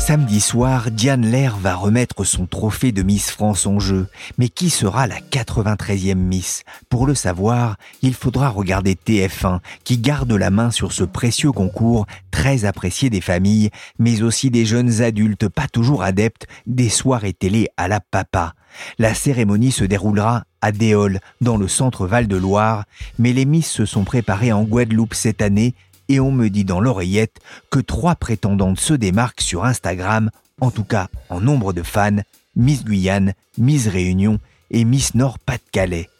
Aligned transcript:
Samedi 0.00 0.40
soir, 0.40 0.90
Diane 0.90 1.26
Lair 1.26 1.58
va 1.58 1.74
remettre 1.74 2.24
son 2.24 2.46
trophée 2.46 2.90
de 2.90 3.02
Miss 3.02 3.30
France 3.30 3.66
en 3.66 3.78
jeu. 3.78 4.08
Mais 4.38 4.48
qui 4.48 4.70
sera 4.70 5.06
la 5.06 5.20
93e 5.20 6.14
Miss? 6.14 6.64
Pour 6.88 7.06
le 7.06 7.14
savoir, 7.14 7.76
il 8.00 8.14
faudra 8.14 8.48
regarder 8.48 8.94
TF1, 8.94 9.60
qui 9.84 9.98
garde 9.98 10.32
la 10.32 10.50
main 10.50 10.70
sur 10.70 10.92
ce 10.92 11.04
précieux 11.04 11.52
concours 11.52 12.06
très 12.30 12.64
apprécié 12.64 13.10
des 13.10 13.20
familles, 13.20 13.68
mais 13.98 14.22
aussi 14.22 14.50
des 14.50 14.64
jeunes 14.64 15.02
adultes 15.02 15.48
pas 15.48 15.68
toujours 15.68 16.02
adeptes 16.02 16.46
des 16.66 16.88
soirées 16.88 17.34
télé 17.34 17.68
à 17.76 17.86
la 17.86 18.00
papa. 18.00 18.54
La 18.98 19.14
cérémonie 19.14 19.70
se 19.70 19.84
déroulera 19.84 20.44
à 20.62 20.72
Déol, 20.72 21.20
dans 21.42 21.58
le 21.58 21.68
centre 21.68 22.06
Val-de-Loire, 22.06 22.84
mais 23.18 23.34
les 23.34 23.44
Miss 23.44 23.70
se 23.70 23.84
sont 23.84 24.04
préparées 24.04 24.52
en 24.52 24.64
Guadeloupe 24.64 25.14
cette 25.14 25.42
année 25.42 25.74
et 26.10 26.18
on 26.18 26.32
me 26.32 26.50
dit 26.50 26.64
dans 26.64 26.80
l'oreillette 26.80 27.38
que 27.70 27.78
trois 27.78 28.16
prétendantes 28.16 28.80
se 28.80 28.94
démarquent 28.94 29.40
sur 29.40 29.64
Instagram, 29.64 30.30
en 30.60 30.72
tout 30.72 30.82
cas 30.82 31.08
en 31.28 31.40
nombre 31.40 31.72
de 31.72 31.84
fans, 31.84 32.18
Miss 32.56 32.84
Guyane, 32.84 33.32
Miss 33.58 33.86
Réunion 33.86 34.40
et 34.72 34.84
Miss 34.84 35.14
Nord-Pas-de-Calais. 35.14 36.10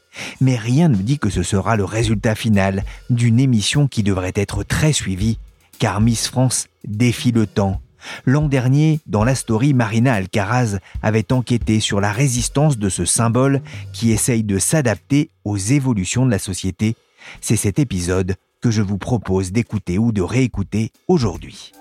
Mais 0.40 0.56
rien 0.56 0.88
ne 0.88 0.94
dit 0.94 1.18
que 1.18 1.28
ce 1.28 1.42
sera 1.42 1.74
le 1.74 1.84
résultat 1.84 2.36
final 2.36 2.84
d'une 3.10 3.40
émission 3.40 3.88
qui 3.88 4.04
devrait 4.04 4.32
être 4.36 4.62
très 4.62 4.92
suivie, 4.92 5.38
car 5.80 6.00
Miss 6.00 6.28
France 6.28 6.68
défie 6.84 7.32
le 7.32 7.48
temps. 7.48 7.80
L'an 8.24 8.46
dernier, 8.46 9.00
dans 9.06 9.24
la 9.24 9.34
story, 9.34 9.74
Marina 9.74 10.14
Alcaraz 10.14 10.78
avait 11.02 11.32
enquêté 11.32 11.80
sur 11.80 12.00
la 12.00 12.12
résistance 12.12 12.78
de 12.78 12.88
ce 12.88 13.04
symbole 13.04 13.60
qui 13.92 14.12
essaye 14.12 14.44
de 14.44 14.58
s'adapter 14.60 15.30
aux 15.44 15.58
évolutions 15.58 16.26
de 16.26 16.30
la 16.30 16.38
société. 16.38 16.94
C'est 17.40 17.56
cet 17.56 17.80
épisode 17.80 18.36
que 18.60 18.70
je 18.70 18.82
vous 18.82 18.98
propose 18.98 19.52
d'écouter 19.52 19.98
ou 19.98 20.12
de 20.12 20.22
réécouter 20.22 20.92
aujourd'hui. 21.08 21.72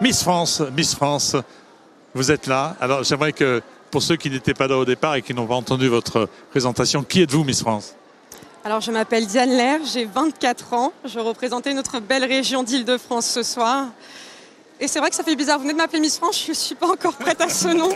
Miss 0.00 0.22
France, 0.22 0.62
Miss 0.76 0.94
France, 0.94 1.36
vous 2.14 2.30
êtes 2.30 2.46
là. 2.46 2.76
Alors 2.80 3.02
j'aimerais 3.02 3.32
que 3.32 3.62
pour 3.90 4.02
ceux 4.02 4.16
qui 4.16 4.30
n'étaient 4.30 4.54
pas 4.54 4.68
là 4.68 4.78
au 4.78 4.84
départ 4.84 5.16
et 5.16 5.22
qui 5.22 5.34
n'ont 5.34 5.46
pas 5.46 5.56
entendu 5.56 5.88
votre 5.88 6.28
présentation, 6.50 7.02
qui 7.02 7.22
êtes-vous 7.22 7.44
Miss 7.44 7.60
France? 7.60 7.94
Alors 8.64 8.80
je 8.80 8.90
m'appelle 8.90 9.26
Diane 9.26 9.50
Lair, 9.50 9.80
j'ai 9.84 10.04
24 10.04 10.72
ans. 10.74 10.92
Je 11.04 11.18
représentais 11.18 11.74
notre 11.74 12.00
belle 12.00 12.24
région 12.24 12.62
d'Île-de-France 12.62 13.26
ce 13.26 13.42
soir. 13.42 13.86
Et 14.80 14.86
c'est 14.86 15.00
vrai 15.00 15.10
que 15.10 15.16
ça 15.16 15.24
fait 15.24 15.36
bizarre, 15.36 15.58
vous 15.58 15.64
venez 15.64 15.72
de 15.72 15.78
m'appeler 15.78 16.00
Miss 16.00 16.18
France, 16.18 16.42
je 16.44 16.50
ne 16.50 16.54
suis 16.54 16.74
pas 16.74 16.88
encore 16.88 17.14
prête 17.14 17.40
à 17.40 17.48
ce 17.48 17.68
nom. 17.68 17.88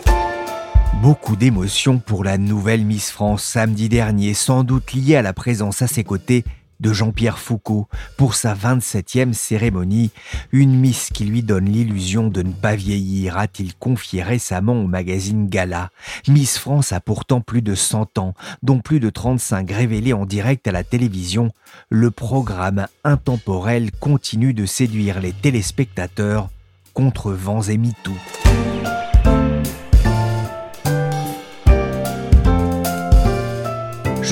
Beaucoup 1.03 1.35
d'émotions 1.35 1.99
pour 1.99 2.23
la 2.23 2.37
nouvelle 2.37 2.85
Miss 2.85 3.11
France 3.11 3.43
samedi 3.43 3.89
dernier, 3.89 4.33
sans 4.33 4.63
doute 4.63 4.93
liée 4.93 5.17
à 5.17 5.21
la 5.21 5.33
présence 5.33 5.81
à 5.81 5.87
ses 5.87 6.05
côtés 6.05 6.45
de 6.79 6.93
Jean-Pierre 6.93 7.39
Foucault 7.39 7.89
pour 8.15 8.35
sa 8.35 8.55
27e 8.55 9.33
cérémonie, 9.33 10.11
une 10.53 10.79
Miss 10.79 11.09
qui 11.13 11.25
lui 11.25 11.43
donne 11.43 11.65
l'illusion 11.65 12.29
de 12.29 12.41
ne 12.41 12.53
pas 12.53 12.77
vieillir, 12.77 13.37
a-t-il 13.37 13.75
confié 13.75 14.23
récemment 14.23 14.81
au 14.81 14.87
magazine 14.87 15.49
Gala. 15.49 15.89
Miss 16.29 16.57
France 16.57 16.93
a 16.93 17.01
pourtant 17.01 17.41
plus 17.41 17.61
de 17.61 17.75
100 17.75 18.17
ans, 18.17 18.33
dont 18.61 18.79
plus 18.79 19.01
de 19.01 19.09
35 19.09 19.69
révélés 19.71 20.13
en 20.13 20.25
direct 20.25 20.65
à 20.69 20.71
la 20.71 20.85
télévision. 20.85 21.51
Le 21.89 22.11
programme 22.11 22.87
intemporel 23.03 23.91
continue 23.91 24.53
de 24.53 24.65
séduire 24.65 25.19
les 25.19 25.33
téléspectateurs 25.33 26.49
contre 26.93 27.33
vents 27.33 27.63
et 27.63 27.77
MeToo. 27.77 28.13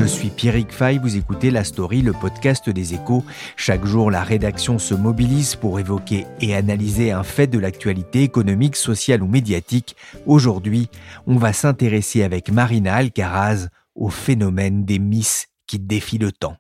Je 0.02 0.08
suis 0.08 0.30
Pierrick 0.30 0.72
Fay, 0.72 0.98
vous 0.98 1.16
écoutez 1.16 1.52
La 1.52 1.64
Story, 1.64 2.02
le 2.02 2.12
podcast 2.12 2.68
des 2.72 2.96
échos. 2.96 3.24
Chaque 3.56 3.86
jour, 3.86 4.10
la 4.10 4.24
rédaction 4.24 4.80
se 4.80 4.96
mobilise 4.96 5.56
pour 5.56 5.80
évoquer 5.80 6.26
et 6.40 6.56
analyser 6.56 7.12
un 7.12 7.22
fait 7.22 7.46
de 7.46 7.60
l'actualité 7.60 8.24
économique, 8.24 8.78
sociale 8.78 9.22
ou 9.22 9.28
médiatique. 9.28 9.96
Aujourd'hui, 10.26 10.90
on 11.28 11.36
va 11.36 11.54
s'intéresser 11.54 12.24
avec 12.24 12.52
Marina 12.52 12.96
Alcaraz 12.96 13.68
au 13.94 14.10
phénomène 14.10 14.86
des 14.86 14.98
Miss 14.98 15.46
qui 15.68 15.78
défient 15.78 16.18
le 16.18 16.32
temps. 16.32 16.56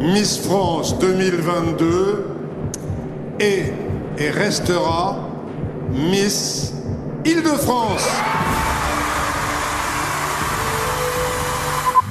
Miss 0.00 0.38
France 0.38 0.98
2022 0.98 2.24
est 3.38 3.74
et 4.16 4.30
restera 4.30 5.28
Miss 5.92 6.72
Île-de-France. 7.26 8.08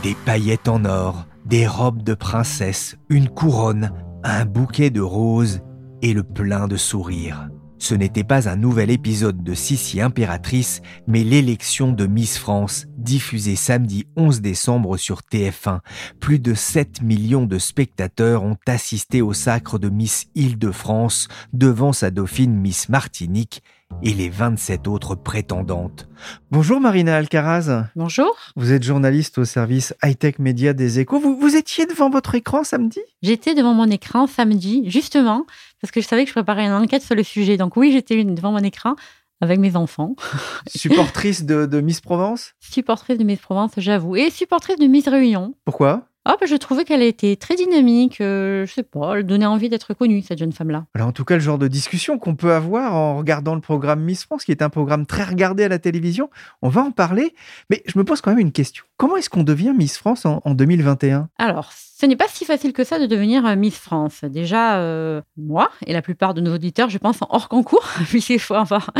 Des 0.03 0.15
paillettes 0.25 0.69
en 0.69 0.85
or, 0.85 1.25
des 1.45 1.67
robes 1.67 2.03
de 2.03 2.13
princesse, 2.13 2.97
une 3.09 3.27
couronne, 3.27 3.91
un 4.23 4.45
bouquet 4.45 4.91
de 4.91 5.01
roses 5.01 5.59
et 6.01 6.13
le 6.13 6.23
plein 6.23 6.69
de 6.69 6.77
sourires. 6.77 7.49
Ce 7.79 7.95
n'était 7.95 8.25
pas 8.25 8.50
un 8.50 8.57
nouvel 8.57 8.91
épisode 8.91 9.41
de 9.41 9.53
Sissi 9.53 10.01
Impératrice, 10.01 10.81
mais 11.07 11.23
l'élection 11.23 11.94
de 11.94 12.06
Miss 12.07 12.38
France, 12.38 12.88
diffusée 12.97 13.56
samedi 13.56 14.06
11 14.17 14.41
décembre 14.41 14.97
sur 14.97 15.22
TF1. 15.22 15.79
Plus 16.19 16.40
de 16.40 16.53
7 16.53 17.01
millions 17.01 17.45
de 17.45 17.57
spectateurs 17.57 18.44
ont 18.44 18.57
assisté 18.67 19.22
au 19.22 19.31
sacre 19.31 19.79
de 19.79 19.88
Miss 19.88 20.28
Île-de-France 20.35 21.29
devant 21.53 21.94
sa 21.94 22.12
dauphine 22.12 22.53
Miss 22.53 22.90
Martinique 22.90 23.63
et 24.03 24.13
les 24.13 24.29
27 24.29 24.88
autres 24.88 25.16
prétendantes. 25.16 26.07
Bonjour 26.51 26.79
Marina 26.79 27.16
Alcaraz. 27.16 27.85
Bonjour. 27.96 28.35
Vous 28.56 28.72
êtes 28.72 28.84
journaliste 28.84 29.38
au 29.38 29.46
service 29.46 29.94
high-tech 30.03 30.35
média 30.40 30.73
des 30.73 31.00
échos. 31.00 31.19
Vous, 31.19 31.38
vous 31.38 31.56
étiez 31.56 31.85
devant 31.85 32.09
votre 32.09 32.35
écran 32.35 32.63
samedi? 32.63 33.00
J'étais 33.22 33.56
devant 33.56 33.73
mon 33.73 33.90
écran 33.90 34.28
samedi, 34.28 34.84
justement, 34.90 35.46
parce 35.81 35.91
que 35.91 36.01
je 36.01 36.07
savais 36.07 36.23
que 36.23 36.29
je 36.29 36.34
préparais 36.34 36.66
une 36.66 36.72
enquête 36.72 37.03
sur 37.03 37.16
le 37.16 37.23
sujet. 37.23 37.57
Donc 37.57 37.78
oui, 37.78 37.91
j'étais 37.91 38.23
devant 38.23 38.51
mon 38.51 38.59
écran 38.59 38.95
avec 39.41 39.59
mes 39.59 39.75
enfants. 39.75 40.16
Supportrice 40.67 41.44
de, 41.44 41.66
de 41.66 41.81
Miss 41.81 42.01
Provence? 42.01 42.53
Supportrice 42.59 43.17
de 43.17 43.23
Miss 43.23 43.40
Provence, 43.40 43.72
j'avoue. 43.78 44.16
Et 44.16 44.29
supportrice 44.29 44.78
de 44.78 44.88
Miss 44.88 45.07
Réunion. 45.07 45.53
Pourquoi? 45.66 46.03
Ah, 46.31 46.38
bah, 46.40 46.45
je 46.45 46.56
trouvais 46.57 46.85
qu'elle 46.85 47.01
était 47.01 47.35
très 47.38 47.56
dynamique. 47.56 48.22
euh, 48.22 48.63
je 48.67 48.72
sais 48.72 48.84
pas, 48.84 49.17
elle 49.17 49.25
donnait 49.25 49.47
envie 49.47 49.67
d'être 49.67 49.95
connue, 49.95 50.22
cette 50.22 50.38
jeune 50.38 50.51
femme-là. 50.51 50.85
Alors 50.94 51.07
en 51.07 51.12
tout 51.12 51.25
cas, 51.25 51.34
le 51.34 51.40
genre 51.40 51.57
de 51.57 51.67
discussion 51.67 52.19
qu'on 52.19 52.35
peut 52.35 52.53
avoir 52.53 52.94
en 52.94 53.17
regardant 53.17 53.56
le 53.56 53.62
programme 53.62 54.01
Miss 54.01 54.25
France, 54.25 54.45
qui 54.45 54.51
est 54.51 54.62
un 54.62 54.69
programme 54.69 55.07
très 55.07 55.23
regardé 55.23 55.63
à 55.63 55.69
la 55.69 55.79
télévision, 55.79 56.29
on 56.62 56.69
va 56.69 56.84
en 56.84 56.91
parler. 56.91 57.34
Mais 57.72 57.81
je 57.88 57.97
me 57.97 58.03
pose 58.03 58.22
quand 58.22 58.29
même 58.29 58.40
une 58.40 58.51
question. 58.51 58.84
Comment 58.97 59.17
est-ce 59.17 59.31
qu'on 59.31 59.41
devient 59.41 59.73
Miss 59.75 59.97
France 59.97 60.28
en, 60.28 60.40
en 60.45 60.53
2021 60.53 61.29
Alors, 61.40 61.72
ce 62.00 62.06
n'est 62.06 62.16
pas 62.16 62.28
si 62.29 62.46
facile 62.46 62.72
que 62.72 62.85
ça 62.85 62.97
de 62.97 63.07
devenir 63.07 63.46
euh, 63.46 63.57
Miss 63.57 63.78
France. 63.78 64.23
Déjà, 64.23 64.78
euh, 64.78 65.22
moi 65.35 65.69
et 65.85 65.91
la 65.91 66.01
plupart 66.01 66.34
de 66.34 66.40
nos 66.40 66.56
auditeurs, 66.56 66.90
je 66.90 66.97
pense, 66.97 67.22
en 67.22 67.28
hors 67.29 67.50
concours, 67.50 67.85
puisqu'il 68.07 68.40
faut 68.40 68.53
avoir 68.53 68.91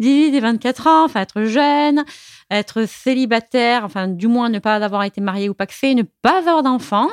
18 0.00 0.34
et 0.34 0.40
24 0.40 0.86
ans, 0.88 1.04
enfin 1.04 1.20
être 1.20 1.44
jeune, 1.44 2.04
être 2.50 2.84
célibataire, 2.88 3.84
enfin 3.84 4.08
du 4.08 4.26
moins 4.26 4.48
ne 4.48 4.58
pas 4.58 4.74
avoir 4.76 5.04
été 5.04 5.20
marié 5.20 5.48
ou 5.48 5.54
paxé, 5.54 5.94
ne 5.94 6.02
pas 6.22 6.38
avoir 6.38 6.64
d'enfant. 6.78 7.10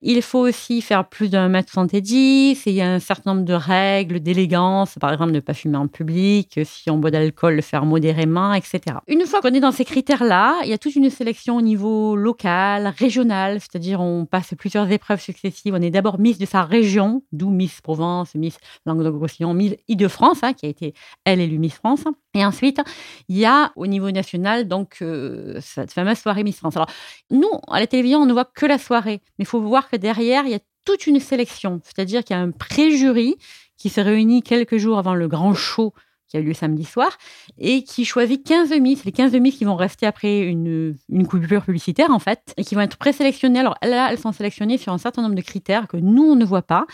Il 0.00 0.22
faut 0.22 0.38
aussi 0.38 0.80
faire 0.80 1.08
plus 1.08 1.28
d'un 1.28 1.48
mètre 1.48 1.72
70. 1.72 2.66
Il 2.66 2.72
y 2.72 2.80
a 2.80 2.88
un 2.88 3.00
certain 3.00 3.34
nombre 3.34 3.44
de 3.44 3.52
règles 3.52 4.20
d'élégance. 4.20 4.94
Par 5.00 5.12
exemple, 5.12 5.32
ne 5.32 5.40
pas 5.40 5.54
fumer 5.54 5.76
en 5.76 5.88
public. 5.88 6.60
Si 6.64 6.88
on 6.88 6.98
boit 6.98 7.10
d'alcool, 7.10 7.56
le 7.56 7.62
faire 7.62 7.84
modérément, 7.84 8.54
etc. 8.54 8.80
Une 9.08 9.26
fois 9.26 9.40
qu'on 9.40 9.52
est 9.52 9.58
dans 9.58 9.72
ces 9.72 9.84
critères-là, 9.84 10.60
il 10.62 10.70
y 10.70 10.72
a 10.72 10.78
toute 10.78 10.94
une 10.94 11.10
sélection 11.10 11.56
au 11.56 11.62
niveau 11.62 12.14
local, 12.14 12.94
régional. 12.96 13.58
C'est-à-dire, 13.60 14.00
on 14.00 14.24
passe 14.24 14.54
plusieurs 14.56 14.88
épreuves 14.88 15.20
successives. 15.20 15.74
On 15.74 15.82
est 15.82 15.90
d'abord 15.90 16.20
Miss 16.20 16.38
de 16.38 16.46
sa 16.46 16.62
région, 16.62 17.24
d'où 17.32 17.50
Miss 17.50 17.80
Provence, 17.80 18.36
Miss 18.36 18.56
Languedoc-Roussillon, 18.86 19.52
Miss 19.52 19.74
Île-de-France, 19.88 20.44
hein, 20.44 20.52
qui 20.52 20.66
a 20.66 20.68
été, 20.68 20.94
elle, 21.24 21.40
élue 21.40 21.58
Miss 21.58 21.74
France. 21.74 22.04
Et 22.34 22.44
ensuite, 22.44 22.80
il 23.28 23.36
y 23.36 23.46
a 23.46 23.72
au 23.74 23.88
niveau 23.88 24.12
national, 24.12 24.68
donc, 24.68 24.98
euh, 25.02 25.58
cette 25.60 25.92
fameuse 25.92 26.18
soirée 26.18 26.44
Miss 26.44 26.58
France. 26.58 26.76
Alors, 26.76 26.88
nous, 27.32 27.50
à 27.66 27.80
la 27.80 27.88
télévision, 27.88 28.20
on 28.20 28.26
ne 28.26 28.32
voit 28.32 28.44
que 28.44 28.64
la 28.64 28.78
soirée. 28.78 29.20
Mais 29.38 29.42
il 29.42 29.46
faut 29.46 29.60
voir 29.60 29.87
que 29.88 29.96
derrière, 29.96 30.44
il 30.44 30.50
y 30.50 30.54
a 30.54 30.60
toute 30.84 31.06
une 31.06 31.20
sélection. 31.20 31.80
C'est-à-dire 31.84 32.24
qu'il 32.24 32.34
y 32.34 32.38
a 32.38 32.42
un 32.42 32.50
pré-jury 32.50 33.36
qui 33.76 33.88
se 33.88 34.00
réunit 34.00 34.42
quelques 34.42 34.78
jours 34.78 34.98
avant 34.98 35.14
le 35.14 35.28
grand 35.28 35.54
show 35.54 35.92
qui 36.28 36.36
a 36.36 36.40
eu 36.40 36.44
lieu 36.44 36.54
samedi 36.54 36.84
soir, 36.84 37.16
et 37.58 37.82
qui 37.84 38.04
choisit 38.04 38.46
15 38.46 38.70
Miss, 38.80 39.04
les 39.04 39.12
15 39.12 39.32
Miss 39.34 39.56
qui 39.56 39.64
vont 39.64 39.76
rester 39.76 40.06
après 40.06 40.40
une, 40.40 40.94
une 41.08 41.26
coupure 41.26 41.64
publicitaire 41.64 42.10
en 42.10 42.18
fait, 42.18 42.54
et 42.56 42.64
qui 42.64 42.74
vont 42.74 42.82
être 42.82 42.96
présélectionnées. 42.96 43.60
Alors 43.60 43.76
là, 43.82 44.08
elles 44.10 44.18
sont 44.18 44.32
sélectionnées 44.32 44.78
sur 44.78 44.92
un 44.92 44.98
certain 44.98 45.22
nombre 45.22 45.34
de 45.34 45.42
critères 45.42 45.88
que 45.88 45.96
nous, 45.96 46.24
on 46.24 46.36
ne 46.36 46.44
voit 46.44 46.62
pas. 46.62 46.86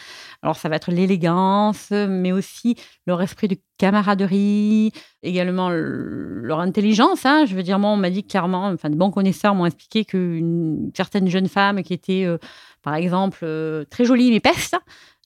Alors 0.43 0.57
ça 0.57 0.69
va 0.69 0.77
être 0.77 0.91
l'élégance, 0.91 1.91
mais 1.91 2.33
aussi 2.33 2.77
leur 3.07 3.21
esprit 3.23 3.49
de 3.49 3.57
camaraderie, 3.79 4.93
également 5.23 5.71
leur 5.71 6.61
intelligence. 6.61 7.27
Hein. 7.27 7.45
Je 7.47 7.55
veux 7.55 7.63
dire, 7.63 7.79
moi, 7.79 7.91
on 7.91 7.97
m'a 7.97 8.11
dit 8.11 8.25
clairement, 8.25 8.69
enfin, 8.69 8.91
de 8.91 8.95
bons 8.95 9.11
connaisseurs 9.11 9.55
m'ont 9.55 9.67
expliqué 9.67 10.05
qu'une 10.05 10.91
certaine 10.95 11.29
jeune 11.29 11.49
femme 11.49 11.83
qui 11.83 11.93
était, 11.93 12.25
euh, 12.25 12.39
par 12.83 12.95
exemple, 12.95 13.41
euh, 13.43 13.85
très 13.91 14.05
jolie 14.05 14.31
mais 14.31 14.41
peste, 14.41 14.77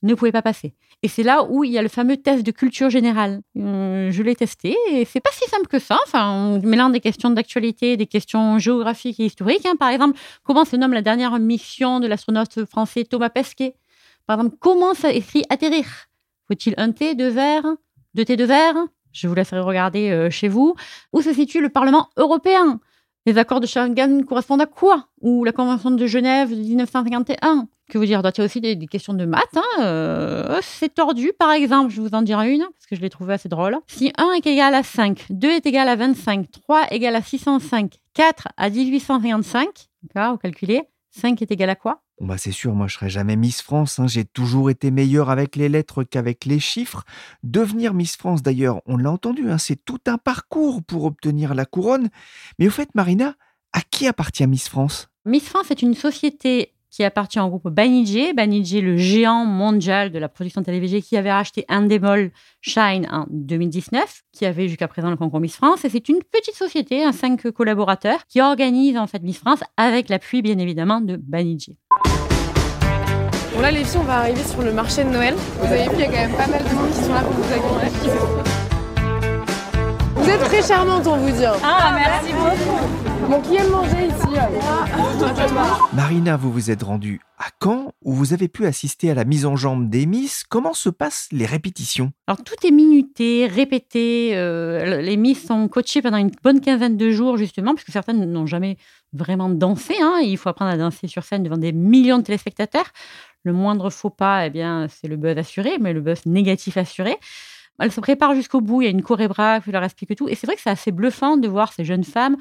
ne 0.02 0.14
pouvait 0.14 0.32
pas 0.32 0.42
passer. 0.42 0.74
Et 1.02 1.08
c'est 1.08 1.22
là 1.22 1.44
où 1.44 1.64
il 1.64 1.72
y 1.72 1.78
a 1.78 1.82
le 1.82 1.88
fameux 1.88 2.16
test 2.16 2.44
de 2.44 2.50
culture 2.50 2.90
générale. 2.90 3.40
Euh, 3.56 4.10
je 4.10 4.22
l'ai 4.22 4.34
testé 4.34 4.76
et 4.90 5.04
c'est 5.04 5.20
pas 5.20 5.30
si 5.32 5.48
simple 5.48 5.66
que 5.66 5.78
ça. 5.78 5.98
Enfin, 6.06 6.30
on 6.32 6.60
mélange 6.66 6.92
des 6.92 7.00
questions 7.00 7.30
d'actualité, 7.30 7.96
des 7.96 8.06
questions 8.06 8.58
géographiques 8.58 9.20
et 9.20 9.26
historiques. 9.26 9.66
Hein. 9.66 9.76
Par 9.76 9.90
exemple, 9.90 10.18
comment 10.42 10.64
se 10.64 10.76
nomme 10.76 10.92
la 10.92 11.02
dernière 11.02 11.38
mission 11.38 12.00
de 12.00 12.06
l'astronaute 12.06 12.64
français 12.64 13.04
Thomas 13.04 13.30
Pesquet? 13.30 13.74
Par 14.26 14.38
exemple, 14.38 14.56
comment 14.60 14.94
ça 14.94 15.12
écrit 15.12 15.44
atterrir 15.50 15.86
Faut-il 16.48 16.74
un 16.76 16.92
T, 16.92 17.14
deux 17.14 17.28
verres, 17.28 17.66
deux 18.14 18.24
T, 18.24 18.36
deux 18.36 18.46
verres? 18.46 18.76
Je 19.12 19.26
vous 19.26 19.34
laisserai 19.34 19.60
regarder 19.60 20.10
euh, 20.10 20.30
chez 20.30 20.48
vous. 20.48 20.74
Où 21.12 21.22
se 21.22 21.32
situe 21.32 21.60
le 21.60 21.70
Parlement 21.70 22.08
européen? 22.16 22.80
Les 23.26 23.38
accords 23.38 23.60
de 23.60 23.66
Schengen 23.66 24.24
correspondent 24.24 24.62
à 24.62 24.66
quoi? 24.66 25.08
Ou 25.20 25.44
la 25.44 25.52
Convention 25.52 25.90
de 25.90 26.06
Genève 26.06 26.50
de 26.50 26.56
1951 26.60 27.68
Que 27.88 27.96
vous 27.96 28.04
dire 28.04 28.20
il 28.22 28.38
y 28.38 28.40
a 28.40 28.44
aussi 28.44 28.60
des, 28.60 28.76
questions 28.86 29.14
de 29.14 29.24
maths. 29.24 29.56
Hein, 29.56 29.82
euh, 29.82 30.58
c'est 30.62 30.94
tordu, 30.94 31.32
par 31.38 31.52
exemple. 31.52 31.90
Je 31.90 32.00
vous 32.00 32.10
en 32.12 32.22
dirai 32.22 32.52
une, 32.52 32.60
parce 32.60 32.86
que 32.88 32.96
je 32.96 33.00
l'ai 33.00 33.08
trouvé 33.08 33.34
assez 33.34 33.48
drôle. 33.48 33.78
Si 33.86 34.12
1 34.18 34.32
est 34.32 34.46
égal 34.46 34.74
à 34.74 34.82
5, 34.82 35.26
2 35.30 35.48
est 35.48 35.66
égal 35.66 35.88
à 35.88 35.96
25, 35.96 36.50
3 36.50 36.82
est 36.90 36.96
égal 36.96 37.16
à 37.16 37.22
605, 37.22 37.94
4 38.12 38.48
à 38.56 38.68
1855, 38.68 39.68
d'accord, 40.02 40.32
vous 40.32 40.38
calculez, 40.38 40.82
5 41.10 41.40
est 41.40 41.50
égal 41.50 41.70
à 41.70 41.76
quoi? 41.76 42.02
Bah 42.20 42.36
c'est 42.36 42.52
sûr, 42.52 42.74
moi 42.74 42.88
je 42.88 42.94
serai 42.94 43.08
jamais 43.08 43.36
Miss 43.36 43.62
France. 43.62 43.98
Hein. 43.98 44.08
J'ai 44.08 44.24
toujours 44.24 44.70
été 44.70 44.90
meilleure 44.90 45.30
avec 45.30 45.54
les 45.54 45.68
lettres 45.68 46.02
qu'avec 46.02 46.44
les 46.46 46.58
chiffres. 46.58 47.04
Devenir 47.44 47.94
Miss 47.94 48.16
France, 48.16 48.42
d'ailleurs, 48.42 48.82
on 48.86 48.96
l'a 48.96 49.10
entendu, 49.10 49.50
hein, 49.50 49.58
c'est 49.58 49.82
tout 49.84 50.00
un 50.06 50.18
parcours 50.18 50.82
pour 50.82 51.04
obtenir 51.04 51.54
la 51.54 51.64
couronne. 51.64 52.08
Mais 52.58 52.66
au 52.66 52.70
fait, 52.70 52.92
Marina, 52.94 53.34
à 53.72 53.80
qui 53.82 54.08
appartient 54.08 54.46
Miss 54.46 54.68
France? 54.68 55.08
Miss 55.24 55.48
France 55.48 55.70
est 55.70 55.82
une 55.82 55.94
société 55.94 56.74
qui 56.90 57.04
appartient 57.04 57.40
au 57.40 57.48
groupe 57.48 57.68
Banijé. 57.68 58.32
Banijé, 58.32 58.80
le 58.80 58.96
géant 58.96 59.44
mondial 59.44 60.10
de 60.10 60.18
la 60.18 60.28
production 60.28 60.62
télévisée 60.62 61.02
qui 61.02 61.16
avait 61.16 61.32
racheté 61.32 61.64
Endemol 61.68 62.30
Shine 62.60 63.08
en 63.10 63.26
2019, 63.30 64.22
qui 64.32 64.46
avait 64.46 64.68
jusqu'à 64.68 64.88
présent 64.88 65.10
le 65.10 65.16
concours 65.16 65.40
Miss 65.40 65.56
France. 65.56 65.84
Et 65.84 65.88
c'est 65.88 66.08
une 66.08 66.20
petite 66.22 66.54
société, 66.54 67.04
un 67.04 67.12
cinq 67.12 67.50
collaborateurs, 67.50 68.26
qui 68.26 68.40
organise 68.40 68.96
en 68.96 69.06
fait 69.06 69.22
Miss 69.22 69.38
France 69.38 69.60
avec 69.76 70.08
l'appui 70.08 70.42
bien 70.42 70.58
évidemment 70.58 71.00
de 71.00 71.16
Banijé. 71.16 71.76
Bon 73.54 73.62
là 73.62 73.70
les 73.72 73.82
filles 73.82 73.98
on 74.00 74.04
va 74.04 74.18
arriver 74.18 74.42
sur 74.44 74.62
le 74.62 74.72
marché 74.72 75.02
de 75.04 75.10
Noël. 75.10 75.34
Vous 75.60 75.66
avez 75.66 75.88
vu 75.88 75.94
il 75.94 76.00
y 76.00 76.04
a 76.04 76.06
quand 76.06 76.12
même 76.12 76.36
pas 76.36 76.46
mal 76.46 76.62
de 76.62 76.74
monde 76.74 76.90
qui 76.90 77.02
sont 77.02 77.12
là 77.12 77.22
pour 77.22 77.32
vous 77.32 77.52
accueillir. 77.52 78.14
Vous 80.14 80.28
êtes 80.30 80.44
très 80.44 80.62
charmante 80.62 81.06
on 81.06 81.16
vous 81.16 81.30
dit. 81.30 81.44
Ah 81.44 81.96
merci 81.96 82.32
beaucoup. 82.32 83.07
Bon 83.28 83.42
qui 83.42 83.56
aime 83.56 83.70
manger 83.70 84.06
ici 84.06 84.26
Marina, 85.92 86.38
vous 86.38 86.50
vous 86.50 86.70
êtes 86.70 86.82
rendue 86.82 87.20
à 87.38 87.48
Caen 87.62 87.92
où 88.02 88.14
vous 88.14 88.32
avez 88.32 88.48
pu 88.48 88.64
assister 88.64 89.10
à 89.10 89.14
la 89.14 89.26
mise 89.26 89.44
en 89.44 89.54
jambe 89.54 89.90
des 89.90 90.06
Miss. 90.06 90.44
Comment 90.48 90.72
se 90.72 90.88
passent 90.88 91.28
les 91.30 91.44
répétitions? 91.44 92.10
Alors 92.26 92.42
tout 92.42 92.54
est 92.66 92.70
minuté, 92.70 93.46
répété. 93.46 94.30
Euh, 94.34 95.02
les 95.02 95.18
Miss 95.18 95.46
sont 95.46 95.68
coachées 95.68 96.00
pendant 96.00 96.16
une 96.16 96.30
bonne 96.42 96.62
quinzaine 96.62 96.96
de 96.96 97.10
jours 97.10 97.36
justement, 97.36 97.74
puisque 97.74 97.92
certaines 97.92 98.24
n'ont 98.24 98.46
jamais 98.46 98.78
vraiment 99.12 99.50
dansé. 99.50 99.94
Hein. 100.00 100.20
Il 100.22 100.38
faut 100.38 100.48
apprendre 100.48 100.70
à 100.70 100.78
danser 100.78 101.06
sur 101.06 101.22
scène 101.22 101.42
devant 101.42 101.58
des 101.58 101.72
millions 101.72 102.18
de 102.18 102.22
téléspectateurs. 102.24 102.90
Le 103.44 103.52
moindre 103.52 103.90
faux 103.90 104.08
pas, 104.08 104.46
eh 104.46 104.50
bien, 104.50 104.86
c'est 104.88 105.06
le 105.06 105.16
buzz 105.18 105.36
assuré, 105.36 105.76
mais 105.78 105.92
le 105.92 106.00
buzz 106.00 106.24
négatif 106.24 106.78
assuré. 106.78 107.18
Elles 107.78 107.92
se 107.92 108.00
préparent 108.00 108.34
jusqu'au 108.34 108.62
bout. 108.62 108.80
Il 108.80 108.84
y 108.86 108.88
a 108.88 108.90
une 108.90 109.02
chorégraphe 109.02 109.64
qui 109.64 109.72
leur 109.72 109.84
explique 109.84 110.16
tout. 110.16 110.28
Et 110.30 110.34
c'est 110.34 110.46
vrai 110.46 110.56
que 110.56 110.62
c'est 110.62 110.70
assez 110.70 110.92
bluffant 110.92 111.36
de 111.36 111.46
voir 111.46 111.74
ces 111.74 111.84
jeunes 111.84 112.04
femmes 112.04 112.36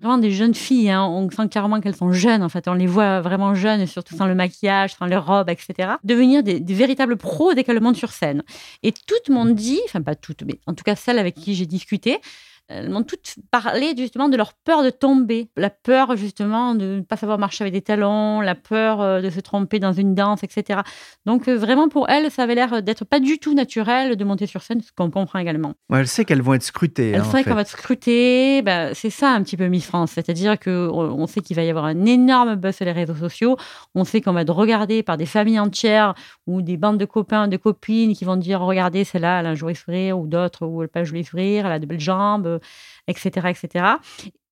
vraiment 0.00 0.18
des 0.18 0.30
jeunes 0.30 0.54
filles. 0.54 0.90
Hein. 0.90 1.04
On 1.04 1.30
sent 1.30 1.48
clairement 1.48 1.80
qu'elles 1.80 1.96
sont 1.96 2.12
jeunes, 2.12 2.42
en 2.42 2.48
fait. 2.48 2.68
On 2.68 2.74
les 2.74 2.86
voit 2.86 3.20
vraiment 3.20 3.54
jeunes, 3.54 3.86
surtout 3.86 4.16
sans 4.16 4.26
le 4.26 4.34
maquillage, 4.34 4.94
sans 4.94 5.06
leurs 5.06 5.26
robes, 5.26 5.50
etc. 5.50 5.92
Devenir 6.04 6.42
des, 6.42 6.60
véritables 6.60 7.16
pros 7.16 7.54
dès 7.54 7.64
qu'elles 7.64 7.80
montent 7.80 7.96
sur 7.96 8.12
scène. 8.12 8.42
Et 8.82 8.92
tout 8.92 9.14
le 9.28 9.34
monde 9.34 9.54
dit, 9.54 9.80
enfin 9.86 10.02
pas 10.02 10.14
toutes, 10.14 10.42
mais 10.42 10.58
en 10.66 10.74
tout 10.74 10.84
cas 10.84 10.96
celles 10.96 11.18
avec 11.18 11.34
qui 11.34 11.54
j'ai 11.54 11.66
discuté, 11.66 12.18
elles 12.70 12.88
m'ont 12.88 13.02
toutes 13.02 13.34
parlé 13.50 13.94
justement 13.96 14.28
de 14.28 14.36
leur 14.36 14.52
peur 14.54 14.84
de 14.84 14.90
tomber, 14.90 15.50
la 15.56 15.70
peur 15.70 16.16
justement 16.16 16.74
de 16.74 16.96
ne 16.96 17.00
pas 17.00 17.16
savoir 17.16 17.38
marcher 17.38 17.64
avec 17.64 17.74
des 17.74 17.82
talons, 17.82 18.40
la 18.40 18.54
peur 18.54 19.00
euh, 19.00 19.20
de 19.20 19.28
se 19.28 19.40
tromper 19.40 19.80
dans 19.80 19.92
une 19.92 20.14
danse, 20.14 20.44
etc. 20.44 20.80
Donc 21.26 21.48
euh, 21.48 21.56
vraiment 21.56 21.88
pour 21.88 22.08
elles, 22.08 22.30
ça 22.30 22.44
avait 22.44 22.54
l'air 22.54 22.82
d'être 22.82 23.04
pas 23.04 23.18
du 23.18 23.38
tout 23.38 23.54
naturel 23.54 24.16
de 24.16 24.24
monter 24.24 24.46
sur 24.46 24.62
scène, 24.62 24.80
ce 24.80 24.92
qu'on 24.96 25.10
comprend 25.10 25.40
également. 25.40 25.74
Ouais, 25.88 26.00
elle 26.00 26.08
sait 26.08 26.24
qu'elles 26.24 26.42
vont 26.42 26.54
être 26.54 26.62
scrutées. 26.62 27.10
Elle 27.10 27.22
hein, 27.22 27.24
sait 27.24 27.42
qu'elles 27.42 27.54
vont 27.54 27.58
être 27.58 27.68
scrutées. 27.68 28.62
Bah, 28.62 28.94
c'est 28.94 29.10
ça 29.10 29.30
un 29.30 29.42
petit 29.42 29.56
peu 29.56 29.66
Miss 29.66 29.86
France, 29.86 30.12
c'est-à-dire 30.12 30.58
que 30.58 30.88
on 30.92 31.26
sait 31.26 31.40
qu'il 31.40 31.56
va 31.56 31.64
y 31.64 31.70
avoir 31.70 31.86
un 31.86 32.06
énorme 32.06 32.54
buzz 32.54 32.76
sur 32.76 32.84
les 32.84 32.92
réseaux 32.92 33.16
sociaux. 33.16 33.56
On 33.96 34.04
sait 34.04 34.20
qu'on 34.20 34.32
va 34.32 34.42
être 34.42 34.54
regardé 34.54 35.02
par 35.02 35.16
des 35.16 35.26
familles 35.26 35.58
entières 35.58 36.14
ou 36.46 36.62
des 36.62 36.76
bandes 36.76 36.98
de 36.98 37.04
copains, 37.04 37.48
de 37.48 37.56
copines 37.56 38.14
qui 38.14 38.24
vont 38.24 38.36
dire 38.36 38.60
regardez 38.60 39.02
celle-là, 39.04 39.40
elle 39.40 39.46
a 39.46 39.50
un 39.50 39.54
joli 39.54 39.74
sourire 39.74 40.18
ou 40.18 40.28
d'autres 40.28 40.66
où 40.66 40.82
elle 40.82 40.86
n'a 40.86 40.88
pas 40.88 41.00
un 41.00 41.04
joli 41.04 41.24
sourire, 41.24 41.66
elle 41.66 41.72
a 41.72 41.78
de 41.78 41.86
belles 41.86 42.00
jambes 42.00 42.59
etc., 43.06 43.48
etc. 43.48 43.84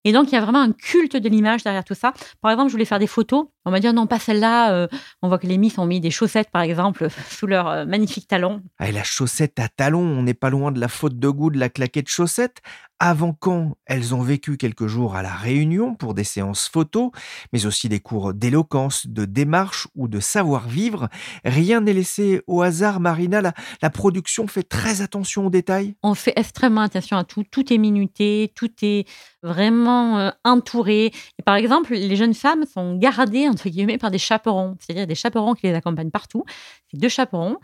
Et 0.05 0.13
donc, 0.13 0.29
il 0.29 0.35
y 0.35 0.39
a 0.39 0.41
vraiment 0.41 0.61
un 0.61 0.73
culte 0.73 1.17
de 1.17 1.29
l'image 1.29 1.65
derrière 1.65 1.85
tout 1.85 1.95
ça. 1.95 2.13
Par 2.41 2.51
exemple, 2.51 2.69
je 2.69 2.73
voulais 2.73 2.85
faire 2.85 2.99
des 2.99 3.07
photos. 3.07 3.47
On 3.69 3.71
m'a 3.71 3.81
dit, 3.81 3.93
non, 3.93 4.07
pas 4.07 4.19
celle-là. 4.19 4.73
Euh, 4.73 4.89
on 5.21 5.29
voit 5.29 5.39
que 5.39 5.47
les 5.47 5.59
Miss 5.59 5.77
ont 5.77 5.85
mis 5.85 6.01
des 6.01 6.11
chaussettes, 6.11 6.51
par 6.51 6.63
exemple, 6.63 7.09
sous 7.29 7.47
leurs 7.47 7.69
euh, 7.69 7.85
magnifiques 7.85 8.27
talons. 8.27 8.63
Ah, 8.79 8.89
et 8.89 8.93
la 8.93 9.05
chaussette 9.05 9.59
à 9.59 9.69
talons, 9.69 10.01
on 10.01 10.23
n'est 10.23 10.33
pas 10.33 10.49
loin 10.49 10.73
de 10.73 10.81
la 10.81 10.89
faute 10.89 11.19
de 11.19 11.29
goût 11.29 11.51
de 11.51 11.59
la 11.59 11.69
claquette 11.69 12.09
chaussette 12.09 12.63
avant 13.01 13.33
quand 13.33 13.77
elles 13.87 14.15
ont 14.15 14.23
vécu 14.23 14.57
quelques 14.57 14.87
jours 14.87 15.15
à 15.15 15.23
la 15.23 15.33
Réunion 15.33 15.95
pour 15.95 16.15
des 16.15 16.25
séances 16.25 16.69
photos, 16.69 17.11
mais 17.53 17.67
aussi 17.67 17.89
des 17.89 18.01
cours 18.01 18.35
d'éloquence, 18.35 19.07
de 19.07 19.25
démarche 19.25 19.87
ou 19.95 20.09
de 20.09 20.19
savoir-vivre. 20.19 21.09
Rien 21.45 21.81
n'est 21.81 21.93
laissé 21.93 22.43
au 22.47 22.63
hasard, 22.63 23.01
Marina. 23.01 23.41
La, 23.41 23.53
la, 23.83 23.91
production 23.91 24.47
fait 24.47 24.65
très 24.65 25.01
attention 25.01 25.47
aux 25.47 25.51
détails. 25.51 25.95
On 26.03 26.15
fait 26.15 26.33
extrêmement 26.37 26.81
attention 26.81 27.17
à 27.17 27.25
tout. 27.25 27.45
Tout 27.49 27.73
est 27.73 27.79
minuté, 27.79 28.53
tout 28.55 28.71
est 28.83 29.07
vraiment 29.43 30.19
euh, 30.19 30.31
entouré. 30.45 31.07
Et 31.39 31.43
par 31.45 31.55
exemple, 31.55 31.95
les 31.95 32.17
jeunes 32.17 32.35
femmes 32.35 32.65
sont 32.67 32.97
gardées, 32.97 33.49
entre 33.59 33.69
guillemets, 33.69 33.99
par 33.99 34.11
des 34.11 34.19
chaperons, 34.19 34.77
c'est-à-dire 34.79 35.07
des 35.07 35.17
chaperons 35.17 35.55
qui 35.55 35.67
les 35.67 35.75
accompagnent 35.75 36.11
partout. 36.11 36.45
C'est 36.91 36.99
deux 36.99 37.09
chaperons, 37.09 37.57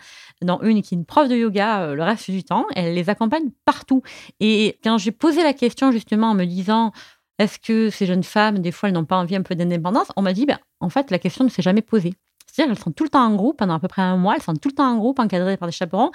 dont 0.42 0.60
une 0.62 0.82
qui 0.82 0.94
est 0.94 0.98
une 0.98 1.04
prof 1.04 1.28
de 1.28 1.36
yoga 1.36 1.82
euh, 1.82 1.94
le 1.94 2.02
reste 2.02 2.30
du 2.30 2.42
temps. 2.42 2.66
Elle 2.74 2.94
les 2.94 3.08
accompagne 3.08 3.50
partout. 3.64 4.02
Et 4.40 4.78
quand 4.82 4.98
j'ai 4.98 5.12
posé 5.12 5.42
la 5.44 5.52
question 5.52 5.92
justement 5.92 6.30
en 6.30 6.34
me 6.34 6.44
disant 6.44 6.92
est-ce 7.38 7.58
que 7.58 7.90
ces 7.90 8.06
jeunes 8.06 8.22
femmes, 8.22 8.58
des 8.58 8.72
fois, 8.72 8.88
elles 8.88 8.94
n'ont 8.94 9.04
pas 9.04 9.16
envie 9.16 9.36
un 9.36 9.42
peu 9.42 9.54
d'indépendance 9.54 10.08
On 10.16 10.22
m'a 10.22 10.32
dit, 10.32 10.46
ben, 10.46 10.58
en 10.80 10.88
fait, 10.88 11.10
la 11.10 11.18
question 11.18 11.44
ne 11.44 11.48
s'est 11.48 11.62
jamais 11.62 11.82
posée. 11.82 12.14
C'est-à-dire 12.46 12.72
qu'elles 12.74 12.84
sont 12.84 12.92
tout 12.92 13.02
le 13.02 13.10
temps 13.10 13.24
en 13.24 13.34
groupe, 13.34 13.58
pendant 13.58 13.74
à 13.74 13.80
peu 13.80 13.88
près 13.88 14.02
un 14.02 14.16
mois, 14.16 14.36
elles 14.36 14.42
sont 14.42 14.54
tout 14.54 14.68
le 14.68 14.74
temps 14.74 14.88
en 14.88 14.96
groupe, 14.96 15.18
encadrées 15.18 15.56
par 15.56 15.66
des 15.66 15.72
chaperons. 15.72 16.12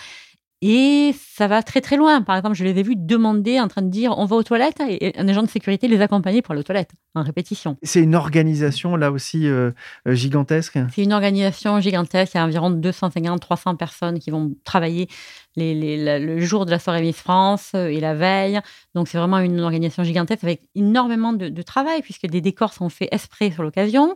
Et 0.61 1.15
ça 1.17 1.47
va 1.47 1.63
très 1.63 1.79
très 1.79 1.95
loin. 1.95 2.21
Par 2.21 2.35
exemple, 2.35 2.55
je 2.55 2.65
les 2.65 2.77
ai 2.77 2.83
vus 2.83 2.97
demander, 2.97 3.61
en 3.61 3.69
train 3.69 3.81
de 3.81 3.89
dire 3.89 4.13
on 4.17 4.25
va 4.25 4.35
aux 4.35 4.43
toilettes, 4.43 4.81
et 4.87 5.13
un 5.17 5.27
agent 5.29 5.43
de 5.43 5.47
sécurité 5.47 5.87
les 5.87 6.01
accompagner 6.01 6.41
pour 6.41 6.51
aller 6.51 6.59
aux 6.59 6.63
toilettes, 6.63 6.91
en 7.15 7.23
répétition. 7.23 7.77
C'est 7.81 8.01
une 8.01 8.13
organisation 8.13 8.97
là 8.97 9.09
aussi 9.11 9.47
euh, 9.47 9.71
euh, 10.05 10.15
gigantesque? 10.15 10.77
C'est 10.93 11.03
une 11.03 11.13
organisation 11.13 11.79
gigantesque. 11.79 12.33
Il 12.33 12.37
y 12.37 12.41
a 12.41 12.45
environ 12.45 12.71
250-300 12.71 13.77
personnes 13.77 14.19
qui 14.19 14.31
vont 14.31 14.53
travailler 14.65 15.07
le 15.55 16.39
jour 16.39 16.65
de 16.65 16.71
la 16.71 16.79
soirée 16.79 17.01
Miss 17.01 17.17
France 17.17 17.71
euh, 17.75 17.87
et 17.87 18.01
la 18.01 18.13
veille. 18.13 18.59
Donc 18.95 19.07
c'est 19.07 19.17
vraiment 19.17 19.39
une 19.39 19.61
organisation 19.61 20.03
gigantesque 20.03 20.43
avec 20.43 20.63
énormément 20.75 21.31
de, 21.31 21.47
de 21.47 21.61
travail, 21.61 22.01
puisque 22.01 22.27
des 22.27 22.41
décors 22.41 22.73
sont 22.73 22.89
faits 22.89 23.09
exprès 23.13 23.51
sur 23.51 23.63
l'occasion 23.63 24.15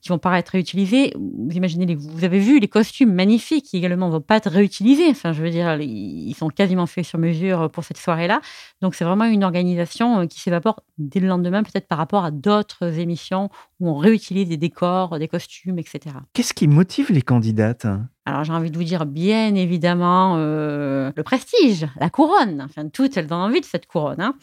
qui 0.00 0.08
vont 0.08 0.18
pas 0.18 0.38
être 0.38 0.50
réutilisés. 0.50 1.12
Vous 1.16 1.52
imaginez, 1.52 1.94
vous 1.94 2.24
avez 2.24 2.38
vu 2.38 2.58
les 2.58 2.68
costumes 2.68 3.12
magnifiques 3.12 3.66
qui 3.66 3.76
également 3.76 4.08
vont 4.08 4.20
pas 4.20 4.36
être 4.36 4.50
réutilisés. 4.50 5.08
Enfin, 5.10 5.32
je 5.32 5.42
veux 5.42 5.50
dire, 5.50 5.76
ils 5.80 6.34
sont 6.34 6.48
quasiment 6.48 6.86
faits 6.86 7.04
sur 7.04 7.18
mesure 7.18 7.70
pour 7.70 7.84
cette 7.84 7.98
soirée-là. 7.98 8.40
Donc, 8.80 8.94
c'est 8.94 9.04
vraiment 9.04 9.24
une 9.24 9.44
organisation 9.44 10.20
euh, 10.20 10.26
qui 10.26 10.40
s'évapore 10.40 10.80
dès 10.98 11.20
le 11.20 11.28
lendemain, 11.28 11.62
peut-être 11.62 11.88
par 11.88 11.98
rapport 11.98 12.24
à 12.24 12.30
d'autres 12.30 12.98
émissions 12.98 13.50
où 13.78 13.88
on 13.88 13.96
réutilise 13.96 14.48
des 14.48 14.56
décors, 14.56 15.18
des 15.18 15.28
costumes, 15.28 15.78
etc. 15.78 16.16
Qu'est-ce 16.32 16.54
qui 16.54 16.68
motive 16.68 17.10
les 17.10 17.22
candidates? 17.22 17.86
Alors 18.26 18.44
j'ai 18.44 18.52
envie 18.52 18.70
de 18.70 18.76
vous 18.76 18.84
dire 18.84 19.06
bien 19.06 19.54
évidemment 19.54 20.36
euh, 20.36 21.10
le 21.16 21.22
prestige, 21.22 21.86
la 21.98 22.10
couronne. 22.10 22.62
Enfin 22.62 22.88
toutes 22.88 23.16
elles 23.16 23.32
ont 23.32 23.36
envie 23.36 23.60
de 23.60 23.66
cette 23.66 23.86
couronne. 23.86 24.20
Hein. 24.20 24.34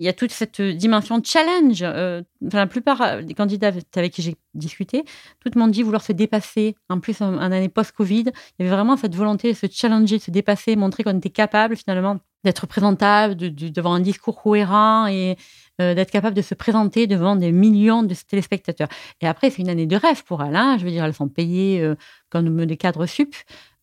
Il 0.00 0.06
y 0.06 0.08
a 0.08 0.12
toute 0.12 0.32
cette 0.32 0.60
dimension 0.60 1.22
challenge. 1.22 1.82
Euh, 1.82 2.22
la 2.52 2.66
plupart 2.66 3.22
des 3.22 3.34
candidats 3.34 3.72
avec 3.94 4.12
qui 4.12 4.22
j'ai 4.22 4.36
discuté, 4.54 5.04
tout 5.40 5.50
le 5.54 5.60
monde 5.60 5.70
dit 5.70 5.82
vouloir 5.82 6.02
se 6.02 6.12
dépasser. 6.12 6.74
En 6.88 7.00
plus, 7.00 7.20
en, 7.20 7.38
année 7.38 7.68
post-Covid, 7.68 8.24
il 8.26 8.64
y 8.64 8.66
avait 8.66 8.74
vraiment 8.74 8.96
cette 8.96 9.14
volonté 9.14 9.52
de 9.52 9.56
se 9.56 9.66
challenger, 9.70 10.18
de 10.18 10.22
se 10.22 10.30
dépasser, 10.30 10.76
montrer 10.76 11.04
qu'on 11.04 11.16
était 11.16 11.30
capable 11.30 11.76
finalement 11.76 12.18
d'être 12.44 12.66
présentable, 12.66 13.34
d'avoir 13.36 13.94
un 13.94 14.00
discours 14.00 14.40
cohérent 14.40 15.06
et 15.06 15.36
euh, 15.80 15.94
d'être 15.94 16.10
capable 16.10 16.36
de 16.36 16.42
se 16.42 16.54
présenter 16.54 17.06
devant 17.06 17.34
des 17.34 17.50
millions 17.50 18.02
de 18.02 18.14
téléspectateurs. 18.14 18.88
Et 19.20 19.26
après, 19.26 19.50
c'est 19.50 19.62
une 19.62 19.70
année 19.70 19.86
de 19.86 19.96
rêve 19.96 20.22
pour 20.24 20.42
elles. 20.44 20.54
Hein. 20.54 20.76
Je 20.78 20.84
veux 20.84 20.90
dire, 20.90 21.04
elles 21.04 21.14
sont 21.14 21.28
payées 21.28 21.80
euh, 21.80 21.96
comme 22.28 22.64
des 22.66 22.76
cadres 22.76 23.06
sup. 23.06 23.34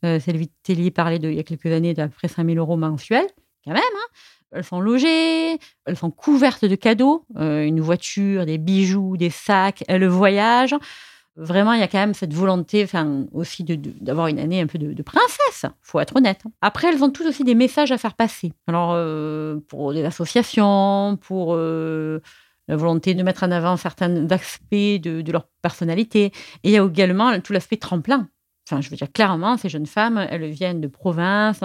Euh, 0.06 0.20
Sylvie 0.20 0.50
Tellier 0.63 0.91
parlait 0.91 1.20
de, 1.20 1.30
il 1.30 1.36
y 1.36 1.39
a 1.39 1.44
quelques 1.44 1.65
années 1.65 1.94
d'après 1.94 2.27
5 2.27 2.46
000 2.46 2.58
euros 2.58 2.77
mensuels, 2.77 3.27
quand 3.65 3.74
même. 3.74 3.82
Hein. 3.82 4.13
Elles 4.51 4.63
sont 4.63 4.81
logées, 4.81 5.58
elles 5.86 5.98
sont 5.98 6.12
couvertes 6.12 6.65
de 6.65 6.75
cadeaux, 6.75 7.25
euh, 7.38 7.63
une 7.63 7.79
voiture, 7.79 8.46
des 8.46 8.58
bijoux, 8.58 9.17
des 9.17 9.29
sacs, 9.29 9.84
elles 9.88 10.08
voyagent 10.08 10.75
vraiment, 11.36 11.74
il 11.74 11.79
y 11.79 11.84
a 11.84 11.88
quand 11.88 12.00
même 12.00 12.13
cette 12.13 12.34
volonté 12.34 12.86
aussi 13.31 13.63
d'avoir 13.63 14.27
une 14.27 14.39
année 14.39 14.62
un 14.62 14.67
peu 14.67 14.77
de, 14.77 15.01
princesse, 15.01 15.65
faut 15.81 16.00
être 16.00 16.15
honnête. 16.15 16.43
Après, 16.62 16.89
elles 16.89 17.03
ont 17.03 17.10
toutes 17.10 17.27
aussi 17.27 17.43
des 17.43 17.55
messages 17.55 17.91
à 17.91 17.98
faire 17.98 18.13
passer. 18.13 18.53
Alors, 18.67 18.91
euh, 18.93 19.60
pour 19.67 19.93
des 19.93 20.03
associations, 20.03 21.17
pour 21.22 21.53
euh, 21.55 22.20
la 22.67 22.75
volonté 22.75 23.13
de 23.13 23.24
mettre 23.24 23.43
en 23.43 23.51
avant 23.51 23.77
certains 23.77 24.29
aspects 24.29 24.72
de, 24.72 25.31
leur 25.31 25.48
personnalité. 25.62 26.25
Et 26.63 26.70
il 26.70 26.72
y 26.72 26.77
a 26.77 26.86
également 26.86 27.39
tout 27.39 27.53
l'aspect 27.53 27.77
tremplin. 27.77 28.27
Enfin, 28.67 28.81
je 28.81 28.89
veux 28.89 28.96
dire, 28.96 29.12
clairement, 29.12 29.58
ces 29.58 29.70
jeunes 29.70 29.88
femmes, 29.88 30.25
elles 30.29 30.50
viennent 30.50 30.81
de 30.81 30.88
province, 30.88 31.62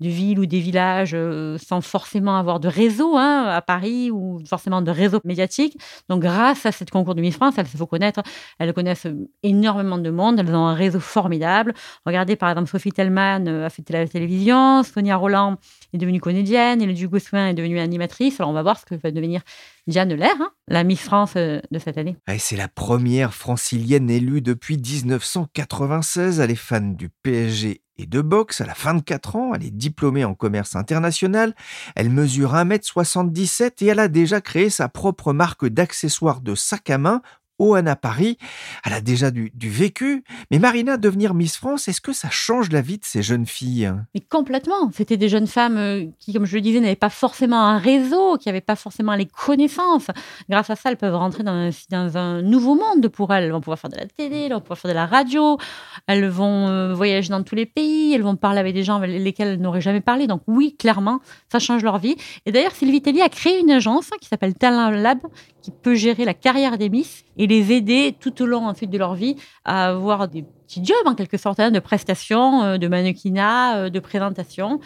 de 0.00 0.08
villes 0.08 0.38
ou 0.38 0.46
des 0.46 0.60
villages 0.60 1.12
euh, 1.14 1.58
sans 1.58 1.80
forcément 1.80 2.36
avoir 2.36 2.60
de 2.60 2.68
réseau 2.68 3.16
hein, 3.16 3.46
à 3.46 3.62
Paris 3.62 4.10
ou 4.10 4.40
forcément 4.46 4.82
de 4.82 4.90
réseau 4.90 5.20
médiatique. 5.24 5.78
Donc, 6.08 6.22
grâce 6.22 6.66
à 6.66 6.72
cette 6.72 6.90
concours 6.90 7.14
de 7.14 7.20
Miss 7.20 7.36
France, 7.36 7.54
elles 7.58 7.66
se 7.66 7.76
font 7.76 7.86
connaître, 7.86 8.22
elles 8.58 8.72
connaissent 8.72 9.06
énormément 9.42 9.98
de 9.98 10.10
monde, 10.10 10.38
elles 10.38 10.54
ont 10.54 10.66
un 10.66 10.74
réseau 10.74 11.00
formidable. 11.00 11.74
Regardez, 12.06 12.36
par 12.36 12.50
exemple, 12.50 12.68
Sophie 12.68 12.92
Tellman 12.92 13.46
euh, 13.46 13.66
a 13.66 13.70
fait 13.70 13.88
la 13.90 14.06
télévision, 14.06 14.82
Sonia 14.82 15.16
Roland 15.16 15.56
est 15.92 15.98
devenue 15.98 16.20
comédienne, 16.20 16.82
et 16.82 16.92
Duc 16.92 17.10
Gossuin 17.10 17.48
est 17.48 17.54
devenue 17.54 17.78
animatrice. 17.78 18.40
Alors, 18.40 18.50
on 18.50 18.54
va 18.54 18.62
voir 18.62 18.78
ce 18.78 18.84
que 18.86 18.94
va 18.94 19.10
devenir 19.10 19.42
Diane 19.86 20.14
Lair, 20.14 20.34
hein, 20.40 20.50
la 20.68 20.84
Miss 20.84 21.00
France 21.00 21.32
euh, 21.36 21.60
de 21.70 21.78
cette 21.78 21.98
année. 21.98 22.16
C'est 22.38 22.56
la 22.56 22.68
première 22.68 23.34
francilienne 23.34 24.10
élue 24.10 24.40
depuis 24.40 24.76
1996. 24.76 26.40
Elle 26.40 26.50
est 26.50 26.54
fan 26.54 26.96
du 26.96 27.08
PSG 27.22 27.82
de 28.06 28.20
boxe. 28.20 28.60
Elle 28.60 28.70
a 28.70 28.76
24 28.78 29.36
ans, 29.36 29.52
elle 29.54 29.64
est 29.64 29.70
diplômée 29.70 30.24
en 30.24 30.34
commerce 30.34 30.76
international, 30.76 31.54
elle 31.96 32.10
mesure 32.10 32.54
1m77 32.54 33.84
et 33.84 33.86
elle 33.86 33.98
a 33.98 34.08
déjà 34.08 34.40
créé 34.40 34.70
sa 34.70 34.88
propre 34.88 35.32
marque 35.32 35.66
d'accessoires 35.66 36.40
de 36.40 36.54
sac 36.54 36.90
à 36.90 36.98
main 36.98 37.22
Oana 37.60 37.94
Paris. 37.94 38.38
Elle 38.84 38.94
a 38.94 39.00
déjà 39.00 39.30
du, 39.30 39.52
vécu. 39.54 40.24
Mais 40.50 40.58
Marina, 40.58 40.96
devenir 40.96 41.34
Miss 41.34 41.56
France, 41.56 41.86
est-ce 41.86 42.00
que 42.00 42.12
ça 42.12 42.30
change 42.30 42.70
la 42.70 42.80
vie 42.80 42.98
de 42.98 43.04
ces 43.04 43.22
jeunes 43.22 43.46
filles? 43.46 43.92
Mais 44.14 44.20
complètement. 44.20 44.90
C'était 44.92 45.16
des 45.16 45.28
jeunes 45.28 45.46
femmes 45.46 45.76
euh, 45.76 46.06
qui, 46.18 46.32
comme 46.32 46.46
je 46.46 46.56
le 46.56 46.62
disais, 46.62 46.80
n'avaient 46.80 46.96
pas 46.96 47.10
forcément 47.10 47.60
un 47.60 47.78
réseau, 47.78 48.36
qui 48.38 48.48
n'avaient 48.48 48.60
pas 48.60 48.76
forcément 48.76 49.14
les 49.14 49.26
connaissances. 49.26 50.08
Grâce 50.48 50.70
à 50.70 50.76
ça, 50.76 50.90
elles 50.90 50.96
peuvent 50.96 51.14
rentrer 51.14 51.42
dans 51.42 51.52
un, 51.52 51.70
dans 51.90 52.16
un 52.16 52.42
nouveau 52.42 52.74
monde 52.74 53.08
pour 53.08 53.32
elles. 53.32 53.44
Elles 53.44 53.52
vont 53.52 53.60
pouvoir 53.60 53.78
faire 53.78 53.90
de 53.90 53.96
la 53.96 54.06
télé, 54.06 54.46
elles 54.46 54.52
vont 54.52 54.60
pouvoir 54.60 54.78
faire 54.78 54.90
de 54.90 54.96
la 54.96 55.06
radio, 55.06 55.58
elles 56.06 56.28
vont 56.28 56.68
euh, 56.68 56.94
voyager 56.94 57.28
dans 57.28 57.42
tous 57.42 57.54
les 57.54 57.66
pays, 57.66 58.14
elles 58.14 58.22
vont 58.22 58.36
parler 58.36 58.58
avec 58.58 58.74
des 58.74 58.82
gens 58.82 58.96
avec 58.96 59.10
lesquels 59.10 59.48
elles 59.48 59.60
n'auraient 59.60 59.80
jamais 59.80 60.00
parlé. 60.00 60.26
Donc 60.26 60.42
oui, 60.46 60.74
clairement, 60.78 61.20
ça 61.50 61.58
change 61.58 61.82
leur 61.82 61.98
vie. 61.98 62.16
Et 62.46 62.52
d'ailleurs, 62.52 62.72
Sylvie 62.72 63.02
Tellier 63.02 63.22
a 63.22 63.28
créé 63.28 63.60
une 63.60 63.70
agence 63.70 64.10
qui 64.20 64.28
s'appelle 64.28 64.54
Talent 64.54 64.90
Lab, 64.90 65.18
qui 65.62 65.70
peut 65.70 65.94
gérer 65.94 66.24
la 66.24 66.34
carrière 66.34 66.78
des 66.78 66.88
Miss 66.88 67.24
et 67.36 67.46
les 67.46 67.72
aider 67.72 68.14
tout 68.18 68.42
au 68.42 68.46
long 68.46 68.72
de 68.72 68.98
leur 68.98 69.14
vie 69.14 69.36
à 69.64 69.88
avoir 69.88 70.28
des 70.28 70.42
petits 70.42 70.84
jobs 70.84 71.06
en 71.06 71.14
quelque 71.14 71.36
sorte, 71.36 71.60
hein, 71.60 71.70
de 71.70 71.78
prestations, 71.78 72.62
euh, 72.62 72.78
de 72.78 72.88
mannequinat, 72.88 73.76
euh, 73.76 73.90
de 73.90 73.98
présentation. 73.98 74.80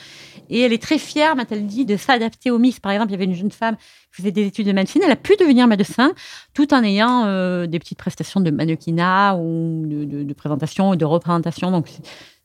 Et 0.51 0.61
elle 0.61 0.73
est 0.73 0.83
très 0.83 0.99
fière, 0.99 1.37
m'a-t-elle 1.37 1.67
dit, 1.67 1.85
de 1.85 1.97
s'adapter 1.97 2.51
aux 2.51 2.59
Miss. 2.59 2.81
Par 2.81 2.93
exemple, 2.93 3.11
il 3.11 3.13
y 3.13 3.17
avait 3.17 3.25
une 3.25 3.35
jeune 3.35 3.51
femme 3.51 3.77
qui 3.77 4.23
faisait 4.23 4.31
des 4.31 4.47
études 4.47 4.67
de 4.67 4.73
médecine, 4.73 5.03
elle 5.05 5.11
a 5.11 5.17
pu 5.17 5.35
devenir 5.39 5.67
médecin 5.67 6.13
tout 6.55 6.73
en 6.73 6.83
ayant 6.83 7.25
euh, 7.27 7.67
des 7.67 7.79
petites 7.79 7.99
prestations 7.99 8.41
de 8.41 8.51
mannequinat 8.51 9.37
ou 9.37 9.85
de, 9.87 10.23
de, 10.23 10.35
présentation 10.35 10.91
ou 10.91 10.97
de 10.97 11.05
représentation. 11.05 11.71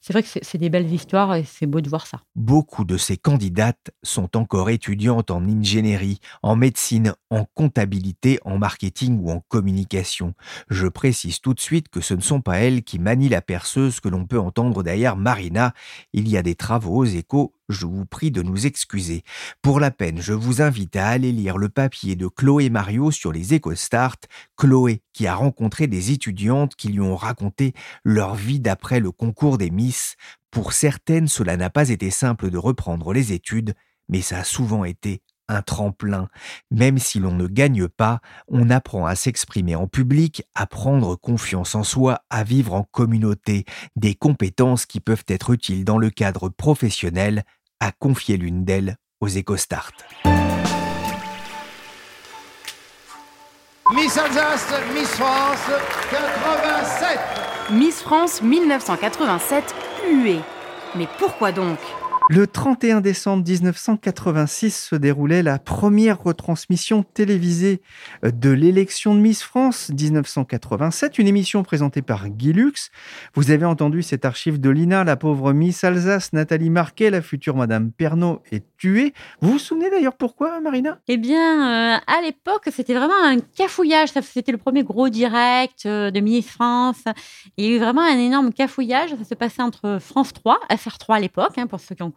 C'est 0.01 0.13
vrai 0.13 0.23
que 0.23 0.29
c'est 0.41 0.57
des 0.57 0.69
belles 0.69 0.91
histoires 0.91 1.35
et 1.35 1.43
c'est 1.43 1.65
beau 1.65 1.81
de 1.81 1.89
voir 1.89 2.07
ça. 2.07 2.21
Beaucoup 2.35 2.85
de 2.85 2.97
ces 2.97 3.17
candidates 3.17 3.91
sont 4.03 4.37
encore 4.37 4.69
étudiantes 4.69 5.31
en 5.31 5.43
ingénierie, 5.43 6.19
en 6.41 6.55
médecine, 6.55 7.13
en 7.29 7.45
comptabilité, 7.53 8.39
en 8.45 8.57
marketing 8.57 9.19
ou 9.21 9.31
en 9.31 9.41
communication. 9.47 10.33
Je 10.69 10.87
précise 10.87 11.41
tout 11.41 11.53
de 11.53 11.59
suite 11.59 11.89
que 11.89 12.01
ce 12.01 12.13
ne 12.13 12.21
sont 12.21 12.41
pas 12.41 12.57
elles 12.59 12.83
qui 12.83 12.99
manient 12.99 13.29
la 13.29 13.41
perceuse 13.41 13.99
que 13.99 14.09
l'on 14.09 14.25
peut 14.25 14.39
entendre 14.39 14.83
derrière 14.83 15.17
Marina. 15.17 15.73
Il 16.13 16.29
y 16.29 16.37
a 16.37 16.43
des 16.43 16.55
travaux 16.55 16.97
aux 16.97 17.05
échos 17.05 17.53
je 17.69 17.85
vous 17.85 18.05
prie 18.05 18.31
de 18.31 18.41
nous 18.41 18.65
excuser. 18.65 19.23
Pour 19.61 19.79
la 19.79 19.91
peine, 19.91 20.19
je 20.21 20.33
vous 20.33 20.61
invite 20.61 20.95
à 20.95 21.07
aller 21.07 21.31
lire 21.31 21.57
le 21.57 21.69
papier 21.69 22.15
de 22.15 22.27
Chloé 22.27 22.69
Mario 22.69 23.11
sur 23.11 23.31
les 23.31 23.55
EcoStart. 23.55 24.17
Chloé, 24.57 25.01
qui 25.13 25.27
a 25.27 25.35
rencontré 25.35 25.87
des 25.87 26.11
étudiantes 26.11 26.75
qui 26.75 26.89
lui 26.89 27.01
ont 27.01 27.15
raconté 27.15 27.73
leur 28.03 28.35
vie 28.35 28.59
d'après 28.59 28.99
le 28.99 29.11
concours 29.11 29.57
des 29.57 29.69
Miss. 29.69 30.15
Pour 30.51 30.73
certaines, 30.73 31.27
cela 31.27 31.55
n'a 31.55 31.69
pas 31.69 31.89
été 31.89 32.09
simple 32.09 32.49
de 32.49 32.57
reprendre 32.57 33.13
les 33.13 33.33
études, 33.33 33.75
mais 34.09 34.21
ça 34.21 34.39
a 34.39 34.43
souvent 34.43 34.83
été 34.83 35.21
un 35.49 35.61
tremplin. 35.61 36.29
Même 36.71 36.97
si 36.99 37.19
l'on 37.19 37.33
ne 37.33 37.47
gagne 37.47 37.87
pas, 37.87 38.21
on 38.47 38.69
apprend 38.69 39.05
à 39.05 39.15
s'exprimer 39.15 39.75
en 39.75 39.87
public, 39.87 40.43
à 40.55 40.67
prendre 40.67 41.15
confiance 41.15 41.75
en 41.75 41.83
soi, 41.83 42.21
à 42.29 42.43
vivre 42.43 42.73
en 42.73 42.83
communauté, 42.83 43.65
des 43.95 44.15
compétences 44.15 44.85
qui 44.85 44.99
peuvent 44.99 45.25
être 45.27 45.49
utiles 45.49 45.83
dans 45.83 45.97
le 45.97 46.11
cadre 46.11 46.49
professionnel, 46.49 47.43
a 47.79 47.91
confié 47.91 48.37
l'une 48.37 48.65
d'elles 48.65 48.95
aux 49.21 49.29
EcoStart. 49.29 49.91
Miss 53.95 54.17
Alsace, 54.17 54.67
Miss 54.93 55.09
France 55.09 55.69
87. 56.11 57.19
Miss 57.71 58.01
France 58.01 58.41
1987 58.41 59.75
huée. 60.11 60.41
Mais 60.95 61.07
pourquoi 61.17 61.51
donc? 61.51 61.79
Le 62.29 62.45
31 62.45 63.01
décembre 63.01 63.43
1986 63.43 64.89
se 64.89 64.95
déroulait 64.95 65.41
la 65.41 65.57
première 65.57 66.21
retransmission 66.21 67.01
télévisée 67.01 67.81
de 68.21 68.51
l'élection 68.51 69.15
de 69.15 69.19
Miss 69.19 69.41
France 69.41 69.89
1987, 69.89 71.17
une 71.17 71.27
émission 71.27 71.63
présentée 71.63 72.03
par 72.03 72.29
Guy 72.29 72.53
Lux. 72.53 72.91
Vous 73.33 73.49
avez 73.49 73.65
entendu 73.65 74.03
cette 74.03 74.25
archive 74.25 74.59
de 74.59 74.69
Lina, 74.69 75.03
la 75.03 75.15
pauvre 75.15 75.53
Miss 75.53 75.83
Alsace, 75.83 76.31
Nathalie 76.31 76.69
Marquet, 76.69 77.09
la 77.09 77.23
future 77.23 77.55
Madame 77.55 77.91
Pernaud 77.91 78.43
est 78.51 78.63
Vous 78.83 79.11
vous 79.41 79.59
souvenez 79.59 79.89
d'ailleurs 79.89 80.15
pourquoi, 80.15 80.59
Marina? 80.61 80.99
Eh 81.07 81.17
bien, 81.17 81.95
euh, 81.95 81.99
à 82.07 82.21
l'époque, 82.21 82.69
c'était 82.71 82.93
vraiment 82.93 83.21
un 83.23 83.39
cafouillage. 83.39 84.09
C'était 84.21 84.51
le 84.51 84.57
premier 84.57 84.83
gros 84.83 85.09
direct 85.09 85.85
euh, 85.85 86.11
de 86.11 86.19
Miss 86.19 86.49
France. 86.49 87.03
Il 87.57 87.65
y 87.65 87.67
a 87.67 87.75
eu 87.75 87.79
vraiment 87.79 88.01
un 88.01 88.17
énorme 88.17 88.53
cafouillage. 88.53 89.09
Ça 89.09 89.23
se 89.23 89.35
passait 89.35 89.61
entre 89.61 89.99
France 89.99 90.33
3, 90.33 90.59
FR3 90.69 91.15
à 91.15 91.19
l'époque, 91.19 91.57
hein, 91.57 91.67
pour 91.67 91.79
ceux 91.79 91.95
qui 91.95 92.03
ont 92.03 92.11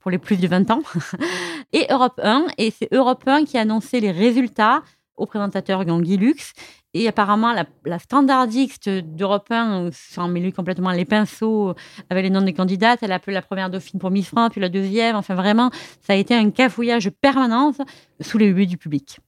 pour 0.00 0.10
les 0.10 0.18
plus 0.18 0.36
de 0.36 0.46
20 0.46 0.70
ans, 0.70 0.82
et 1.72 1.86
Europe 1.90 2.20
1. 2.22 2.48
Et 2.58 2.70
c'est 2.70 2.88
Europe 2.92 3.22
1 3.26 3.44
qui 3.44 3.56
a 3.56 3.62
annoncé 3.62 4.00
les 4.00 4.10
résultats 4.10 4.82
au 5.16 5.26
présentateur 5.26 5.84
Guy 5.84 6.16
Lux. 6.16 6.52
Et 6.96 7.08
apparemment, 7.08 7.52
la, 7.52 7.64
la 7.84 7.98
standardiste 7.98 8.88
d'Europe 8.88 9.46
1 9.50 9.90
s'en 9.92 10.28
mêlé 10.28 10.52
complètement 10.52 10.92
les 10.92 11.04
pinceaux 11.04 11.74
avec 12.08 12.22
les 12.22 12.30
noms 12.30 12.42
des 12.42 12.52
candidates. 12.52 13.00
Elle 13.02 13.12
a 13.12 13.16
appelé 13.16 13.34
la 13.34 13.42
première 13.42 13.68
dauphine 13.68 13.98
pour 13.98 14.10
Miss 14.10 14.28
France, 14.28 14.50
puis 14.52 14.60
la 14.60 14.68
deuxième. 14.68 15.16
Enfin, 15.16 15.34
vraiment, 15.34 15.70
ça 16.06 16.12
a 16.12 16.16
été 16.16 16.34
un 16.34 16.50
cafouillage 16.50 17.10
permanent 17.10 17.72
sous 18.20 18.38
les 18.38 18.46
yeux 18.46 18.66
du 18.66 18.76
public. 18.76 19.18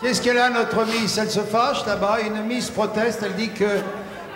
Qu'est-ce 0.00 0.22
qu'elle 0.22 0.38
a, 0.38 0.48
notre 0.48 0.86
Miss? 0.86 1.18
Elle 1.18 1.30
se 1.30 1.40
fâche 1.40 1.84
là-bas. 1.86 2.20
Une 2.26 2.42
Miss 2.46 2.70
proteste. 2.70 3.22
Elle 3.22 3.34
dit 3.34 3.50
que 3.50 3.66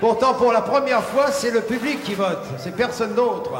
Pourtant, 0.00 0.34
pour 0.34 0.52
la 0.52 0.60
première 0.60 1.02
fois, 1.02 1.30
c'est 1.30 1.50
le 1.50 1.62
public 1.62 2.02
qui 2.02 2.14
vote, 2.14 2.44
c'est 2.58 2.76
personne 2.76 3.14
d'autre. 3.14 3.50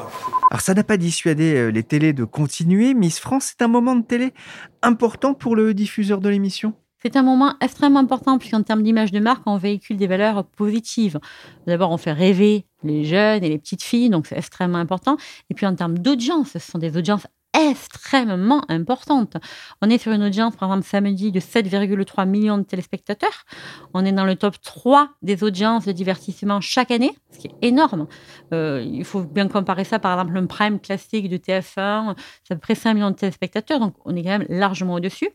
Alors 0.51 0.61
ça 0.61 0.75
n'a 0.75 0.85
pas 0.85 0.97
dissuadé 0.97 1.55
euh, 1.55 1.69
les 1.69 1.83
télés 1.83 2.13
de 2.13 2.25
continuer. 2.25 2.93
Miss 2.93 3.19
France, 3.19 3.55
c'est 3.57 3.65
un 3.65 3.69
moment 3.69 3.97
de 3.97 4.03
télé 4.03 4.35
important 4.83 5.33
pour 5.33 5.57
le 5.57 5.73
diffuseur 5.73 6.21
de 6.21 6.29
l'émission? 6.29 6.75
C'est 7.05 7.17
un 7.17 7.23
moment 7.23 7.53
extrêmement 7.61 8.01
important 8.01 8.39
puisqu'en 8.39 8.63
termes 8.63 8.83
d'image 8.83 9.13
de 9.13 9.21
marque, 9.21 9.43
on 9.45 9.59
véhicule 9.59 9.99
des 9.99 10.07
valeurs 10.07 10.45
positives. 10.45 11.21
D'abord, 11.67 11.91
on 11.91 11.99
fait 11.99 12.13
rêver 12.13 12.65
les 12.83 13.05
jeunes 13.05 13.45
et 13.45 13.51
les 13.51 13.59
petites 13.59 13.83
filles, 13.83 14.09
donc 14.09 14.27
c'est 14.27 14.39
extrêmement 14.39 14.79
important. 14.79 15.19
Et 15.51 15.55
puis 15.55 15.67
en 15.67 15.75
termes 15.75 15.99
d'audience, 15.99 16.53
ce 16.53 16.59
sont 16.59 16.79
des 16.79 16.97
audiences 16.97 17.27
extrêmement 17.53 18.65
importante. 18.69 19.37
On 19.83 19.91
est 19.91 19.99
sur 19.99 20.13
une 20.13 20.25
audience, 20.25 20.57
par 20.57 20.71
exemple, 20.71 20.89
samedi, 20.89 21.31
de 21.31 21.41
7,3 21.41 22.27
millions 22.27 22.59
de 22.59 22.65
téléspectateurs. 22.65 23.45
On 23.93 24.05
est 24.05 24.13
dans 24.13 24.25
le 24.25 24.35
top 24.35 24.61
3 24.61 25.11
des 25.23 25.45
audiences 25.45 25.85
de 25.85 25.93
divertissement 25.93 26.61
chaque 26.61 26.91
année, 26.91 27.15
ce 27.31 27.39
qui 27.39 27.49
est 27.49 27.69
énorme. 27.69 28.09
Euh, 28.53 28.83
il 28.85 29.05
faut 29.05 29.23
bien 29.23 29.47
comparer 29.49 29.85
ça, 29.85 29.99
par 29.99 30.19
exemple, 30.19 30.37
un 30.37 30.47
prime 30.47 30.81
classique 30.81 31.29
de 31.29 31.37
TF1, 31.37 32.17
c'est 32.43 32.55
à 32.55 32.57
peu 32.57 32.61
près 32.61 32.75
5 32.75 32.95
millions 32.95 33.11
de 33.11 33.17
téléspectateurs, 33.17 33.79
donc 33.79 33.95
on 34.05 34.17
est 34.17 34.23
quand 34.23 34.39
même 34.39 34.47
largement 34.49 34.95
au-dessus. 34.95 35.29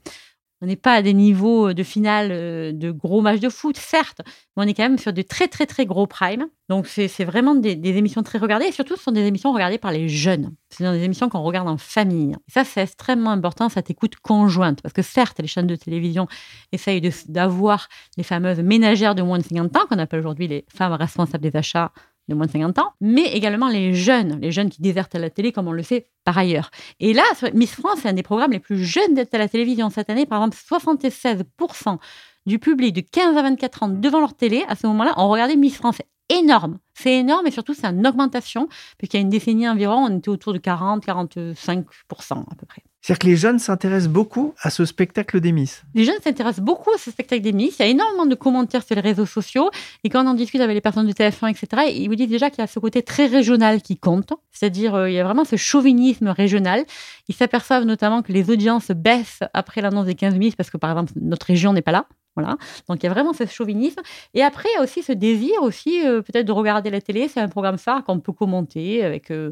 On 0.61 0.65
n'est 0.65 0.75
pas 0.75 0.93
à 0.93 1.01
des 1.01 1.13
niveaux 1.13 1.73
de 1.73 1.83
finale 1.83 2.29
euh, 2.31 2.71
de 2.73 2.91
gros 2.91 3.21
matchs 3.21 3.39
de 3.39 3.47
foot, 3.49 3.77
certes, 3.77 4.21
mais 4.25 4.63
on 4.63 4.67
est 4.67 4.73
quand 4.73 4.83
même 4.83 4.97
sur 4.97 5.13
de 5.13 5.21
très 5.21 5.47
très 5.47 5.65
très 5.65 5.85
gros 5.85 6.05
primes. 6.05 6.47
Donc 6.67 6.85
c'est 6.87 7.23
vraiment 7.23 7.55
des, 7.55 7.71
émissions 7.71 8.21
très 8.23 8.37
regardées 8.37 8.65
et 8.65 8.71
surtout 8.71 8.95
ce 8.95 9.03
sont 9.03 9.11
des 9.11 9.25
émissions 9.25 9.53
regardées 9.53 9.77
par 9.77 9.91
les 9.91 10.09
jeunes. 10.09 10.53
Ce 10.69 10.83
sont 10.83 10.91
des 10.91 11.03
émissions 11.03 11.29
qu'on 11.29 11.41
regarde 11.41 11.67
en 11.67 11.77
famille. 11.77 12.35
Et 12.47 12.51
ça 12.51 12.63
c'est 12.63 12.81
extrêmement 12.81 13.31
important, 13.31 13.69
cette 13.69 13.89
écoute 13.89 14.17
conjointe. 14.17 14.81
Parce 14.81 14.93
que 14.93 15.01
certes, 15.01 15.39
les 15.39 15.47
chaînes 15.47 15.65
de 15.65 15.75
télévision 15.75 16.27
essayent 16.71 17.01
d'avoir 17.27 17.87
les 18.17 18.23
fameuses 18.23 18.59
ménagères 18.59 19.15
de 19.15 19.21
moins 19.21 19.39
de 19.39 19.43
50 19.43 19.77
ans, 19.77 19.85
qu'on 19.89 19.97
appelle 19.97 20.19
aujourd'hui 20.19 20.47
les 20.47 20.65
femmes 20.67 20.93
responsables 20.93 21.43
des 21.43 21.55
achats 21.55 21.91
de 22.29 22.36
moins 22.36 22.45
de 22.45 22.51
50 22.51 22.79
ans, 22.79 22.93
mais 23.01 23.25
également 23.33 23.67
les 23.67 23.93
jeunes, 23.93 24.39
les 24.39 24.51
jeunes 24.51 24.69
qui 24.69 24.81
désertent 24.81 25.15
à 25.15 25.19
la 25.19 25.29
télé, 25.29 25.51
comme 25.51 25.67
on 25.67 25.74
le 25.74 25.83
sait 25.83 26.07
par 26.24 26.38
ailleurs. 26.38 26.71
Et 27.00 27.13
là, 27.13 27.24
Miss 27.53 27.74
France, 27.75 28.00
c'est 28.01 28.09
un 28.09 28.13
des 28.13 28.24
programmes 28.24 28.51
les 28.51 28.59
plus 28.59 28.83
jeunes 28.83 29.15
d'être 29.15 29.33
à 29.33 29.38
la 29.38 29.50
télévision 29.50 29.89
cette 29.89 30.09
année. 30.09 30.25
Par 30.25 30.41
exemple, 30.41 30.57
76% 30.57 31.98
du 32.45 32.59
public 32.59 32.93
de 32.95 33.01
15 33.01 33.36
à 33.36 33.41
24 33.41 33.83
ans 33.83 33.89
devant 33.89 34.19
leur 34.19 34.36
télé, 34.36 34.63
à 34.67 34.75
ce 34.75 34.88
moment-là, 34.88 35.13
ont 35.17 35.29
regardé 35.29 35.55
Miss 35.55 35.75
France. 35.75 35.98
Énorme. 36.29 36.77
C'est 36.93 37.15
énorme 37.17 37.48
et 37.48 37.51
surtout, 37.51 37.74
c'est 37.74 37.88
une 37.88 38.05
augmentation, 38.05 38.69
puisqu'il 39.00 39.17
y 39.17 39.19
a 39.19 39.21
une 39.21 39.29
décennie 39.29 39.67
environ, 39.67 40.05
on 40.05 40.17
était 40.19 40.29
autour 40.29 40.53
de 40.53 40.59
40-45% 40.59 42.43
à 42.51 42.55
peu 42.55 42.67
près. 42.67 42.83
C'est-à-dire 43.01 43.20
que 43.20 43.27
les 43.27 43.36
jeunes 43.38 43.60
s'intéressent 43.60 44.12
beaucoup 44.12 44.53
à 44.62 44.70
ce 44.70 44.84
spectacle 44.86 45.39
des 45.39 45.53
Miss. 45.53 45.84
Les 45.96 46.03
jeunes 46.03 46.20
s'intéressent 46.22 46.63
beaucoup 46.63 46.91
à 46.91 46.98
ce 46.98 47.12
spectacle 47.12 47.41
des 47.41 47.53
Miss. 47.53 47.77
Il 47.79 47.84
y 47.84 47.86
a 47.86 47.88
énormément 47.88 48.25
de 48.25 48.36
commentaires 48.36 48.84
sur 48.84 48.96
les 48.96 49.01
réseaux 49.01 49.25
sociaux. 49.25 49.70
Et 50.03 50.10
quand 50.10 50.25
on 50.25 50.27
en 50.27 50.34
discute 50.34 50.60
avec 50.60 50.75
les 50.75 50.82
personnes 50.82 51.08
du 51.08 51.13
TF1, 51.13 51.50
etc., 51.50 51.91
ils 51.96 52.10
vous 52.10 52.15
disent 52.15 52.29
déjà 52.29 52.50
qu'il 52.50 52.60
y 52.60 52.63
a 52.63 52.68
ce 52.68 52.79
côté 52.79 53.01
très 53.01 53.27
régional 53.27 53.82
qui 53.82 53.98
compte. 53.98 54.34
C'est-à-dire, 54.51 54.96
euh, 54.96 55.10
il 55.10 55.13
y 55.13 55.20
a 55.20 55.24
vraiment 55.24 55.46
ce 55.46 55.56
chauvinisme 55.56 56.27
régional. 56.27 56.84
Ils 57.29 57.36
s'aperçoivent 57.36 57.86
notamment 57.86 58.22
que 58.22 58.34
les 58.34 58.50
audiences 58.50 58.91
baissent 58.91 59.44
après 59.53 59.79
l'annonce 59.79 60.06
des 60.06 60.15
15 60.15 60.36
Miss 60.36 60.56
parce 60.56 60.70
que, 60.70 60.77
par 60.77 60.91
exemple, 60.91 61.13
notre 61.15 61.46
région 61.46 61.72
n'est 61.72 61.82
pas 61.82 61.94
là. 61.94 62.06
Voilà. 62.36 62.58
Donc 62.88 63.01
il 63.01 63.06
y 63.06 63.10
a 63.10 63.13
vraiment 63.13 63.34
ce 63.34 63.46
chauvinisme. 63.46 64.01
Et 64.34 64.44
après, 64.44 64.70
il 64.74 64.77
y 64.77 64.79
a 64.79 64.84
aussi 64.84 65.03
ce 65.03 65.12
désir 65.12 65.62
aussi 65.62 66.06
euh, 66.06 66.22
peut-être 66.22 66.46
de 66.46 66.51
regarder 66.51 66.89
la 66.89 67.01
télé. 67.01 67.27
C'est 67.27 67.39
un 67.39 67.50
programme 67.50 67.77
phare 67.77 68.03
qu'on 68.03 68.20
peut 68.20 68.34
commenter 68.34 69.03
avec 69.03 69.32
euh, 69.32 69.51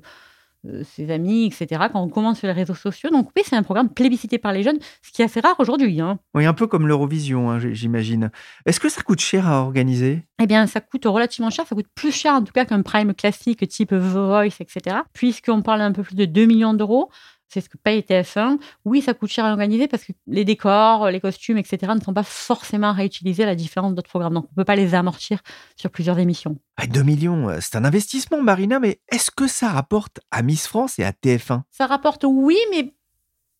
ses 0.84 1.12
amis, 1.12 1.46
etc., 1.46 1.86
quand 1.92 2.02
on 2.02 2.10
commence 2.10 2.40
sur 2.40 2.48
les 2.48 2.54
réseaux 2.54 2.76
sociaux. 2.76 3.10
Donc 3.10 3.30
oui, 3.36 3.44
c'est 3.46 3.56
un 3.56 3.64
programme 3.64 3.90
plébiscité 3.90 4.38
par 4.38 4.54
les 4.54 4.64
jeunes, 4.64 4.80
ce 5.02 5.12
qui 5.12 5.22
est 5.22 5.26
assez 5.26 5.40
rare 5.40 5.56
aujourd'hui. 5.60 6.02
Hein. 6.02 6.20
Oui, 6.34 6.46
un 6.46 6.54
peu 6.54 6.68
comme 6.68 6.88
l'Eurovision, 6.88 7.52
hein, 7.52 7.60
j'imagine. 7.60 8.32
Est-ce 8.66 8.80
que 8.80 8.90
ça 8.90 9.02
coûte 9.02 9.20
cher 9.20 9.48
à 9.48 9.62
organiser? 9.62 10.24
Eh 10.42 10.48
bien, 10.48 10.68
ça 10.68 10.82
coûte 10.82 11.06
relativement 11.06 11.50
cher. 11.50 11.66
Ça 11.68 11.76
coûte 11.76 11.88
plus 11.96 12.12
cher 12.12 12.34
en 12.34 12.44
tout 12.44 12.54
cas 12.54 12.66
qu'un 12.66 12.82
prime 12.82 13.14
classique 13.14 13.68
type 13.68 13.90
The 13.90 13.94
Voice, 13.94 14.60
etc., 14.60 14.98
puisqu'on 15.14 15.62
parle 15.62 15.82
un 15.82 15.92
peu 15.92 16.04
plus 16.04 16.16
de 16.16 16.26
2 16.26 16.46
millions 16.46 16.74
d'euros 16.74 17.10
c'est 17.48 17.62
ce 17.62 17.70
que 17.70 17.78
paye 17.78 18.02
TF1. 18.02 18.58
Oui, 18.86 19.02
ça 19.02 19.14
coûte 19.14 19.30
cher 19.30 19.46
à 19.46 19.52
organiser 19.52 19.88
parce 19.88 20.04
que 20.04 20.12
les 20.28 20.46
décors, 20.46 21.10
les 21.10 21.20
costumes, 21.20 21.58
etc. 21.58 21.94
ne 21.96 22.02
sont 22.02 22.14
pas 22.14 22.24
forcément 22.24 22.94
réutilisés 22.94 23.44
à 23.44 23.46
la 23.46 23.56
différence 23.56 23.94
d'autres 23.94 24.10
programmes. 24.10 24.34
Donc, 24.34 24.46
on 24.46 24.52
ne 24.52 24.56
peut 24.56 24.66
pas 24.66 24.76
les 24.76 24.96
amortir 24.96 25.40
sur 25.76 25.90
plusieurs 25.90 26.20
émissions. 26.20 26.58
2 26.86 27.04
millions, 27.04 27.50
euh, 27.50 27.58
c'est 27.60 27.76
un 27.76 27.86
investissement, 27.86 28.42
Marina, 28.42 28.80
mais 28.80 29.00
est-ce 29.10 29.32
que 29.32 29.48
ça 29.48 29.70
rapporte 29.70 30.20
à 30.32 30.42
Miss 30.42 30.68
France 30.68 31.00
et 31.00 31.04
à 31.04 31.12
TF1 31.12 31.64
Ça 31.72 31.88
rapporte, 31.88 32.26
oui, 32.28 32.58
mais 32.72 32.94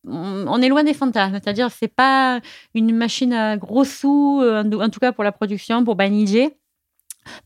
on 0.06 0.62
est 0.62 0.70
loin 0.70 0.84
des 0.84 0.94
fantasmes. 0.94 1.40
C'est-à-dire, 1.44 1.70
c'est 1.72 1.94
pas 1.94 2.40
une 2.74 2.96
machine 2.96 3.34
à 3.34 3.58
gros 3.58 3.84
sous, 3.84 4.42
euh, 4.42 4.64
en 4.64 4.90
tout 4.90 5.00
cas 5.00 5.12
pour 5.12 5.24
la 5.24 5.32
production, 5.32 5.84
pour 5.84 5.96
Banijé 5.96 6.58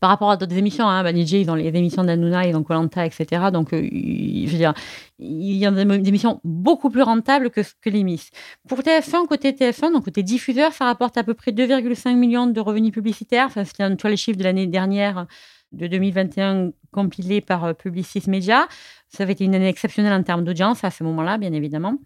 par 0.00 0.10
rapport 0.10 0.30
à 0.30 0.36
d'autres 0.36 0.56
émissions. 0.56 0.88
Hein, 0.88 1.08
ils 1.10 1.50
ont 1.50 1.54
les 1.54 1.68
émissions 1.68 2.04
d'Anouna, 2.04 2.46
ils 2.46 2.56
ont 2.56 2.62
Colanta, 2.62 3.06
etc. 3.06 3.50
Donc, 3.52 3.72
euh, 3.72 3.82
je 3.82 4.50
veux 4.50 4.58
dire, 4.58 4.74
il 5.18 5.56
y 5.56 5.66
a 5.66 5.70
des 5.70 6.08
émissions 6.08 6.40
beaucoup 6.44 6.90
plus 6.90 7.02
rentables 7.02 7.50
que, 7.50 7.60
que 7.80 7.90
les 7.90 8.04
Miss. 8.04 8.30
Pour 8.68 8.80
TF1, 8.80 9.26
côté 9.26 9.52
TF1, 9.52 9.92
donc 9.92 10.04
côté 10.04 10.22
diffuseur, 10.22 10.72
ça 10.72 10.86
rapporte 10.86 11.16
à 11.16 11.24
peu 11.24 11.34
près 11.34 11.52
2,5 11.52 12.14
millions 12.16 12.46
de 12.46 12.60
revenus 12.60 12.92
publicitaires. 12.92 13.46
Enfin, 13.46 13.64
c'est 13.64 13.96
toi 13.96 14.10
les 14.10 14.16
chiffres 14.16 14.38
de 14.38 14.44
l'année 14.44 14.66
dernière, 14.66 15.26
de 15.72 15.86
2021, 15.86 16.70
compilés 16.90 17.40
par 17.40 17.64
euh, 17.64 17.72
Publicis 17.72 18.22
Media. 18.28 18.68
Ça 19.08 19.22
avait 19.22 19.32
été 19.32 19.44
une 19.44 19.54
année 19.54 19.68
exceptionnelle 19.68 20.12
en 20.12 20.22
termes 20.22 20.44
d'audience 20.44 20.84
à 20.84 20.90
ce 20.90 21.04
moment-là, 21.04 21.38
bien 21.38 21.52
évidemment. 21.52 21.98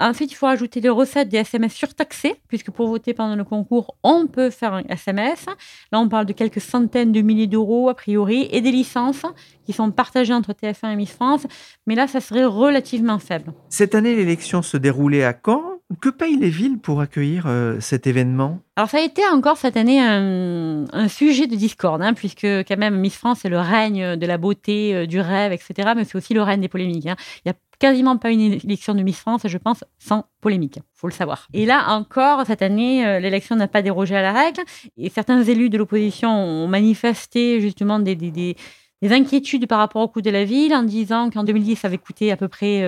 Ensuite, 0.00 0.30
il 0.30 0.36
faut 0.36 0.46
ajouter 0.46 0.80
les 0.80 0.88
recettes 0.88 1.28
des 1.28 1.38
SMS 1.38 1.74
surtaxés, 1.74 2.36
puisque 2.46 2.70
pour 2.70 2.86
voter 2.86 3.14
pendant 3.14 3.34
le 3.34 3.42
concours, 3.42 3.96
on 4.04 4.28
peut 4.28 4.50
faire 4.50 4.72
un 4.74 4.84
SMS. 4.88 5.46
Là, 5.90 5.98
on 5.98 6.08
parle 6.08 6.26
de 6.26 6.32
quelques 6.32 6.60
centaines 6.60 7.10
de 7.10 7.20
milliers 7.20 7.48
d'euros, 7.48 7.88
a 7.88 7.94
priori, 7.94 8.48
et 8.52 8.60
des 8.60 8.70
licences 8.70 9.26
qui 9.68 9.74
sont 9.74 9.90
partagées 9.90 10.32
entre 10.32 10.54
TF1 10.54 10.94
et 10.94 10.96
Miss 10.96 11.10
France. 11.10 11.46
Mais 11.86 11.94
là, 11.94 12.06
ça 12.06 12.22
serait 12.22 12.46
relativement 12.46 13.18
faible. 13.18 13.52
Cette 13.68 13.94
année, 13.94 14.14
l'élection 14.16 14.62
se 14.62 14.78
déroulait 14.78 15.24
à 15.24 15.34
Caen. 15.44 15.62
Que 16.00 16.08
payent 16.08 16.38
les 16.38 16.48
villes 16.48 16.78
pour 16.78 17.02
accueillir 17.02 17.44
euh, 17.46 17.78
cet 17.80 18.06
événement? 18.06 18.60
Alors 18.76 18.88
ça 18.88 18.98
a 18.98 19.00
été 19.00 19.22
encore 19.26 19.56
cette 19.58 19.76
année 19.76 20.00
un, 20.00 21.08
sujet 21.08 21.46
de 21.46 21.56
discorde, 21.56 22.02
hein, 22.02 22.14
puisque 22.14 22.44
quand 22.44 22.76
même 22.76 22.98
Miss 22.98 23.16
France 23.16 23.40
c'est 23.42 23.48
le 23.48 23.58
règne 23.58 24.16
de 24.16 24.26
la 24.26 24.36
beauté, 24.36 24.94
euh, 24.94 25.06
du 25.06 25.18
rêve, 25.18 25.52
etc. 25.52 25.92
Mais 25.96 26.04
c'est 26.04 26.16
aussi 26.16 26.34
le 26.34 26.42
règne 26.42 26.60
des 26.60 26.68
polémiques. 26.68 27.06
Hein. 27.06 27.16
Il 27.44 27.48
y 27.48 27.50
a 27.50 27.54
quasiment 27.78 28.16
pas 28.16 28.30
une 28.30 28.40
élection 28.40 28.94
de 28.94 29.02
Miss 29.02 29.18
France, 29.18 29.42
je 29.46 29.58
pense, 29.58 29.84
sans 29.98 30.26
polémique. 30.40 30.80
faut 30.94 31.08
le 31.08 31.12
savoir. 31.12 31.48
Et 31.52 31.64
là 31.64 31.86
encore, 31.90 32.44
cette 32.46 32.62
année, 32.62 33.06
euh, 33.06 33.20
l'élection 33.20 33.56
n'a 33.56 33.68
pas 33.68 33.82
dérogé 33.82 34.16
à 34.16 34.22
la 34.22 34.32
règle. 34.32 34.60
Et 34.96 35.10
certains 35.10 35.42
élus 35.42 35.70
de 35.70 35.78
l'opposition 35.78 36.30
ont 36.30 36.68
manifesté 36.68 37.60
justement 37.60 37.98
des, 37.98 38.14
des, 38.14 38.56
inquiétudes 39.02 39.66
par 39.66 39.78
rapport 39.78 40.02
au 40.02 40.08
coût 40.08 40.22
de 40.22 40.30
la 40.30 40.44
ville 40.44 40.74
en 40.74 40.82
disant 40.82 41.30
qu'en 41.30 41.44
2010, 41.44 41.76
ça 41.76 41.88
avait 41.88 41.98
coûté 41.98 42.32
à 42.32 42.36
peu 42.36 42.48
près 42.48 42.82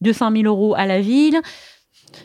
200 0.00 0.30
euh, 0.30 0.42
000 0.42 0.44
euros 0.46 0.74
à 0.76 0.86
la 0.86 1.00
ville. 1.00 1.40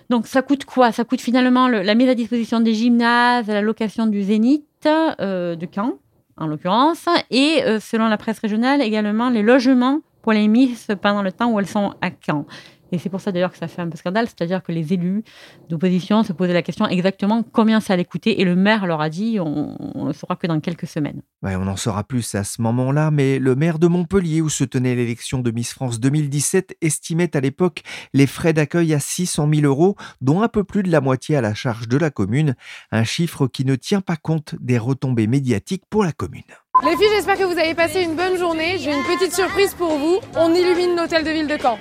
Donc 0.09 0.27
ça 0.27 0.41
coûte 0.41 0.65
quoi? 0.65 0.91
Ça 0.91 1.03
coûte 1.03 1.21
finalement 1.21 1.67
la 1.67 1.95
mise 1.95 2.09
à 2.09 2.15
disposition 2.15 2.59
des 2.59 2.73
gymnases, 2.73 3.47
la 3.47 3.61
location 3.61 4.07
du 4.07 4.23
Zénith 4.23 4.65
euh, 4.87 5.55
de 5.55 5.67
Caen, 5.73 5.93
en 6.37 6.47
l'occurrence, 6.47 7.05
et 7.29 7.61
selon 7.79 8.07
la 8.07 8.17
presse 8.17 8.39
régionale 8.39 8.81
également 8.81 9.29
les 9.29 9.43
logements 9.43 10.01
pour 10.21 10.33
les 10.33 10.47
Miss 10.47 10.87
pendant 11.01 11.21
le 11.21 11.31
temps 11.31 11.51
où 11.51 11.59
elles 11.59 11.67
sont 11.67 11.93
à 12.01 12.09
Caen. 12.25 12.45
Et 12.91 12.97
c'est 12.97 13.09
pour 13.09 13.21
ça 13.21 13.31
d'ailleurs 13.31 13.51
que 13.51 13.57
ça 13.57 13.67
fait 13.67 13.81
un 13.81 13.89
peu 13.89 13.97
scandale, 13.97 14.27
c'est-à-dire 14.27 14.61
que 14.61 14.71
les 14.71 14.93
élus 14.93 15.23
d'opposition 15.69 16.23
se 16.23 16.33
posaient 16.33 16.53
la 16.53 16.61
question 16.61 16.87
exactement 16.87 17.43
combien 17.43 17.79
ça 17.79 17.93
allait 17.93 18.05
coûter, 18.05 18.41
et 18.41 18.45
le 18.45 18.55
maire 18.55 18.85
leur 18.85 19.01
a 19.01 19.09
dit 19.09 19.39
on 19.39 20.05
ne 20.05 20.13
saura 20.13 20.35
que 20.35 20.47
dans 20.47 20.59
quelques 20.59 20.87
semaines. 20.87 21.21
Ouais, 21.41 21.55
on 21.55 21.67
en 21.67 21.75
saura 21.75 22.03
plus 22.03 22.35
à 22.35 22.43
ce 22.43 22.61
moment-là, 22.61 23.11
mais 23.11 23.39
le 23.39 23.55
maire 23.55 23.79
de 23.79 23.87
Montpellier, 23.87 24.41
où 24.41 24.49
se 24.49 24.63
tenait 24.63 24.95
l'élection 24.95 25.39
de 25.39 25.51
Miss 25.51 25.73
France 25.73 25.99
2017, 25.99 26.77
estimait 26.81 27.35
à 27.35 27.39
l'époque 27.39 27.81
les 28.13 28.27
frais 28.27 28.53
d'accueil 28.53 28.93
à 28.93 28.99
600 28.99 29.49
000 29.53 29.65
euros, 29.65 29.95
dont 30.21 30.41
un 30.41 30.47
peu 30.47 30.63
plus 30.63 30.83
de 30.83 30.91
la 30.91 31.01
moitié 31.01 31.35
à 31.35 31.41
la 31.41 31.53
charge 31.53 31.87
de 31.87 31.97
la 31.97 32.09
commune, 32.09 32.55
un 32.91 33.03
chiffre 33.03 33.47
qui 33.47 33.65
ne 33.65 33.75
tient 33.75 34.01
pas 34.01 34.15
compte 34.15 34.55
des 34.59 34.77
retombées 34.77 35.27
médiatiques 35.27 35.83
pour 35.89 36.03
la 36.03 36.11
commune. 36.11 36.43
Les 36.83 36.97
filles, 36.97 37.07
j'espère 37.15 37.37
que 37.37 37.45
vous 37.45 37.57
avez 37.57 37.73
passé 37.73 38.01
une 38.01 38.15
bonne 38.15 38.37
journée. 38.37 38.77
J'ai 38.77 38.93
une 38.93 39.03
petite 39.03 39.33
surprise 39.33 39.73
pour 39.73 39.97
vous. 39.97 40.19
On 40.35 40.53
illumine 40.53 40.95
l'hôtel 40.95 41.23
de 41.23 41.29
ville 41.29 41.47
de 41.47 41.57
Caen. 41.57 41.79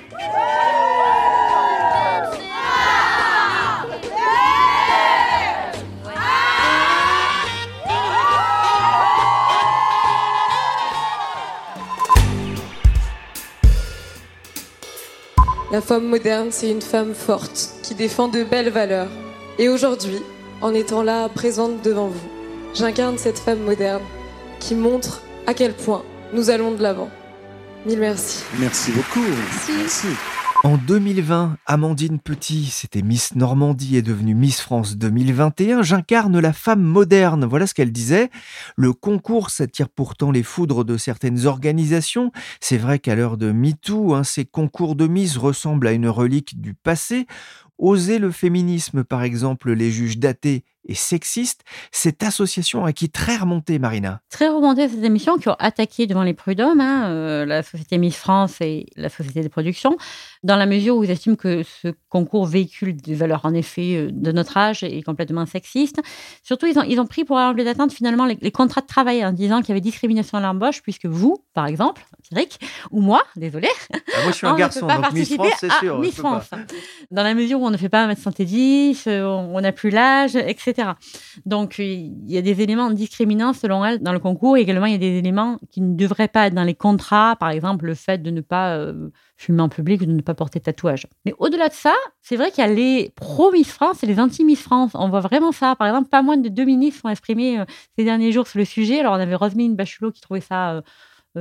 La 15.75 15.81
femme 15.81 16.07
moderne, 16.07 16.51
c'est 16.53 16.71
une 16.71 16.81
femme 16.81 17.15
forte 17.17 17.71
qui 17.83 17.97
défend 17.97 18.29
de 18.29 18.45
belles 18.45 18.71
valeurs. 18.71 19.09
Et 19.59 19.69
aujourd'hui, 19.69 20.23
en 20.63 20.73
étant 20.73 21.03
là, 21.03 21.29
présente 21.29 21.83
devant 21.83 22.07
vous, 22.07 22.29
j'incarne 22.75 23.19
cette 23.19 23.41
femme 23.41 23.59
moderne 23.59 24.05
qui 24.61 24.77
montre 24.77 25.21
à 25.49 25.53
quel 25.53 25.73
point 25.73 26.05
nous 26.33 26.49
allons 26.49 26.71
de 26.71 26.81
l'avant. 26.81 27.11
Mille 27.87 27.99
merci. 27.99 28.45
Merci 28.61 28.93
beaucoup. 28.93 29.27
Merci. 29.77 30.07
En 30.65 30.79
2020, 30.79 31.59
Amandine 31.67 32.19
Petit, 32.19 32.65
c'était 32.65 33.03
Miss 33.03 33.35
Normandie, 33.35 33.99
est 33.99 34.03
devenue 34.03 34.35
Miss 34.35 34.63
France 34.63 34.97
2021. 34.97 35.83
J'incarne 35.83 36.41
la 36.41 36.55
femme 36.55 36.81
moderne. 36.81 37.45
Voilà 37.45 37.67
ce 37.67 37.75
qu'elle 37.75 37.93
disait. 37.93 38.31
Le 38.75 38.95
concours 38.95 39.51
s'attire 39.51 39.91
pourtant 39.91 40.31
les 40.31 40.43
foudres 40.43 40.87
de 40.87 40.97
certaines 40.97 41.45
organisations. 41.45 42.33
C'est 42.61 42.79
vrai 42.79 42.99
qu'à 42.99 43.15
l'heure 43.15 43.37
de 43.37 43.53
MeToo, 43.53 44.15
hein, 44.15 44.25
ces 44.25 44.47
concours 44.47 44.97
de 44.97 45.07
Miss 45.07 45.37
ressemblent 45.37 45.87
à 45.87 45.93
une 45.93 46.09
relique 46.09 46.59
du 46.59 46.73
passé. 46.73 47.27
Oser 47.87 48.19
le 48.19 48.31
féminisme, 48.31 49.05
par 49.05 49.23
exemple, 49.25 49.71
les 49.75 49.91
juges 49.91 50.17
datés 50.17 50.65
et 50.87 50.95
sexiste. 50.95 51.65
Cette 51.93 52.23
association 52.23 52.85
à 52.85 52.93
qui 52.93 53.11
très 53.11 53.37
remontée, 53.37 53.79
Marina. 53.79 54.21
Très 54.31 54.49
remontée 54.49 54.89
cette 54.89 55.05
émission 55.05 55.39
qui 55.39 55.49
ont 55.49 55.57
attaqué 55.59 56.07
devant 56.07 56.23
les 56.23 56.35
prud'hommes, 56.35 56.81
hein, 56.81 57.09
euh, 57.09 57.47
la 57.47 57.63
société 57.63 57.99
Miss 57.99 58.17
France 58.17 58.61
et 58.61 58.87
la 58.97 59.09
société 59.09 59.43
de 59.43 59.49
production, 59.49 59.97
dans 60.43 60.57
la 60.57 60.67
mesure 60.67 60.97
où 60.97 61.05
ils 61.05 61.11
estiment 61.11 61.37
que 61.37 61.63
ce 61.63 61.89
concours 62.09 62.47
véhicule 62.47 62.97
des 62.97 63.15
valeurs 63.15 63.45
en 63.45 63.55
effet 63.55 63.97
euh, 63.97 64.09
de 64.11 64.33
notre 64.33 64.57
âge 64.57 64.83
et 64.83 65.03
complètement 65.03 65.47
sexiste. 65.47 66.01
Surtout, 66.43 66.67
ils 66.67 66.79
ont, 66.79 66.83
ils 66.83 67.01
ont 67.01 67.07
pris 67.07 67.25
pour 67.25 67.37
enlever 67.37 67.65
d'atteinte 67.65 67.93
finalement 67.93 68.27
les, 68.27 68.51
contrats 68.51 68.83
de 68.83 68.87
travail 68.87 69.25
en 69.25 69.33
disant 69.33 69.61
qu'il 69.61 69.71
y 69.71 69.73
avait 69.73 69.81
discrimination 69.81 70.39
à 70.39 70.41
l'embauche, 70.41 70.83
puisque 70.83 71.07
vous, 71.07 71.39
par 71.55 71.67
exemple, 71.67 72.05
Cédric, 72.29 72.61
ou 72.91 73.01
moi, 73.01 73.23
désolé, 73.37 73.69
ah, 73.93 73.99
moi 74.23 74.33
je 74.33 74.37
suis 74.37 74.47
un 74.47 74.55
garçon, 74.57 74.87
donc 74.87 75.13
Miss 75.13 75.35
France, 75.35 75.53
c'est 75.59 75.73
sûr. 75.73 75.99
Miss 75.99 76.15
France. 76.15 76.51
Dans 77.11 77.23
la 77.23 77.35
mesure 77.35 77.61
où 77.61 77.67
on 77.67 77.74
ne 77.75 77.79
fait 77.79 77.89
pas 77.89 78.07
1m10, 78.07 79.09
euh, 79.09 79.25
on 79.25 79.61
n'a 79.61 79.73
plus 79.73 79.91
l'âge, 79.91 80.37
etc. 80.37 80.93
Donc, 81.47 81.79
il 81.79 82.31
y 82.31 82.39
a 82.39 82.43
des 82.43 82.63
éléments 82.63 82.91
discriminants 82.91 83.53
selon 83.53 83.85
elle 83.85 84.03
dans 84.03 84.13
le 84.13 84.19
concours. 84.19 84.57
Et 84.57 84.61
également, 84.61 84.87
il 84.87 84.93
y 84.93 84.97
a 84.97 84.99
des 84.99 85.19
éléments 85.19 85.59
qui 85.71 85.81
ne 85.81 85.95
devraient 85.95 86.29
pas 86.29 86.47
être 86.47 86.55
dans 86.55 86.65
les 86.65 86.75
contrats. 86.75 87.37
Par 87.39 87.51
exemple, 87.51 87.87
le 87.87 87.95
fait 87.95 88.23
de 88.23 88.31
ne 88.31 88.41
pas 88.41 88.77
euh, 88.77 89.11
fumer 89.37 89.63
en 89.63 89.69
public 89.69 90.01
ou 90.03 90.07
de 90.07 90.13
ne 90.13 90.23
pas 90.23 90.35
porter 90.35 90.59
de 90.59 90.65
tatouage. 90.65 91.07
Mais 91.25 91.35
au-delà 91.39 91.69
de 91.69 91.75
ça, 91.75 91.95
c'est 92.23 92.37
vrai 92.37 92.51
qu'il 92.51 92.65
y 92.65 92.67
a 92.67 92.73
les 92.73 93.13
pro-Miss 93.17 93.71
France 93.71 94.03
et 94.03 94.07
les 94.07 94.21
anti-Miss 94.21 94.63
France. 94.63 94.93
On 94.95 95.09
voit 95.09 95.21
vraiment 95.21 95.53
ça. 95.53 95.77
Par 95.77 95.89
exemple, 95.89 96.09
pas 96.09 96.23
moins 96.23 96.37
de 96.37 96.49
deux 96.49 96.65
ministres 96.65 97.03
sont 97.03 97.09
exprimés 97.09 97.61
euh, 97.61 97.65
ces 97.99 98.05
derniers 98.05 98.33
jours 98.33 98.47
sur 98.47 98.59
le 98.59 98.65
sujet. 98.65 99.01
Alors, 99.01 99.15
on 99.15 99.21
avait 99.21 99.35
Roselyne 99.35 99.77
Bachelot 99.77 100.13
qui 100.13 100.21
trouvait 100.21 100.41
ça 100.41 100.73
euh, 100.73 100.83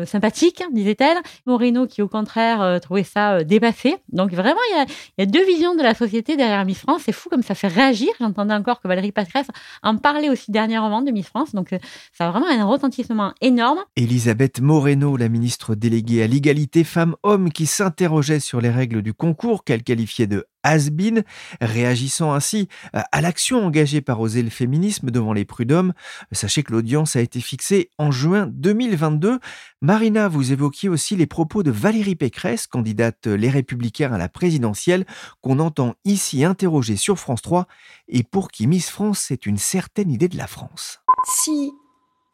sympathique, 0.06 0.64
disait-elle. 0.72 1.18
Moreno 1.46 1.88
qui, 1.88 2.02
au 2.02 2.08
contraire, 2.08 2.62
euh, 2.62 2.80
trouvait 2.80 3.04
ça 3.04 3.36
euh, 3.36 3.44
dépassé. 3.44 3.96
Donc 4.10 4.32
vraiment, 4.32 4.60
il 4.72 4.86
y, 5.20 5.22
a, 5.22 5.26
deux 5.26 5.46
visions 5.46 5.76
de 5.76 5.84
la 5.84 5.94
société 5.94 6.36
derrière 6.36 6.66
Miss 6.66 6.80
France. 6.80 7.04
C'est 7.06 7.12
fou 7.12 7.30
comme 7.30 7.44
ça 7.44 7.56
fait 7.56 7.68
réagir. 7.68 8.10
J'entendais 8.20 8.54
encore 8.54 8.82
que 8.82 8.88
Valérie 8.88 9.12
Patresse 9.12 9.48
en 9.84 9.98
parlait 9.98 10.30
aussi 10.30 10.52
dernièrement 10.52 11.02
de 11.02 11.12
Miss 11.12 11.28
France. 11.28 11.54
Donc 11.54 11.70
ça 12.12 12.28
a 12.28 12.32
vraiment 12.32 12.48
un 12.48 12.66
retentissement 12.66 13.34
énorme. 13.42 13.80
Elisabeth 13.96 14.60
Moreno, 14.62 15.18
la 15.18 15.30
ministre 15.30 15.76
déléguée 15.76 16.24
à 16.24 16.28
l'égalité 16.28 16.84
femmes-hommes, 16.84 17.52
qui 17.52 17.66
s'interrogeait 17.66 18.40
sur 18.40 18.62
les 18.62 18.70
règles 18.70 19.02
du 19.02 19.14
concours 19.14 19.64
qu'elle 19.64 19.84
qualifiait 19.84 20.28
de 20.28 20.46
has-been, 20.64 21.24
réagissant 21.62 22.34
ainsi 22.34 22.68
à 22.94 23.22
l'action 23.22 23.66
engagée 23.66 24.02
par 24.02 24.20
Oser 24.20 24.42
le 24.42 24.50
féminisme 24.50 25.12
devant 25.12 25.34
les 25.34 25.46
prud'hommes. 25.46 25.94
Sachez 26.32 26.64
que 26.64 26.72
l'audience 26.72 27.16
a 27.16 27.22
été 27.22 27.42
fixée 27.42 27.90
en 27.98 28.12
juin 28.12 28.48
2022. 28.48 29.40
Marina, 29.82 30.28
vous 30.28 30.52
évoquiez 30.52 30.90
aussi 30.90 31.16
les 31.16 31.28
propos 31.28 31.64
de 31.64 31.72
Valérie 31.72 32.16
Pécresse, 32.16 32.68
candidate 32.68 33.28
Les 33.28 33.50
Républicains 33.50 34.14
à 34.14 34.18
la 34.18 34.30
présidentielle, 34.30 35.06
qu'on 35.42 35.60
entend 35.60 35.96
ici 36.06 36.44
interroger 36.44 36.96
sur 36.96 37.20
France 37.20 37.42
3 37.42 37.68
et 38.08 38.24
pour 38.24 38.50
qui 38.50 38.68
Miss 38.68 38.90
France 38.90 39.20
c'est 39.20 39.46
une 39.46 39.58
certaine 39.58 40.12
idée 40.12 40.28
de 40.28 40.38
la 40.38 40.48
France. 40.48 41.02
Si 41.26 41.72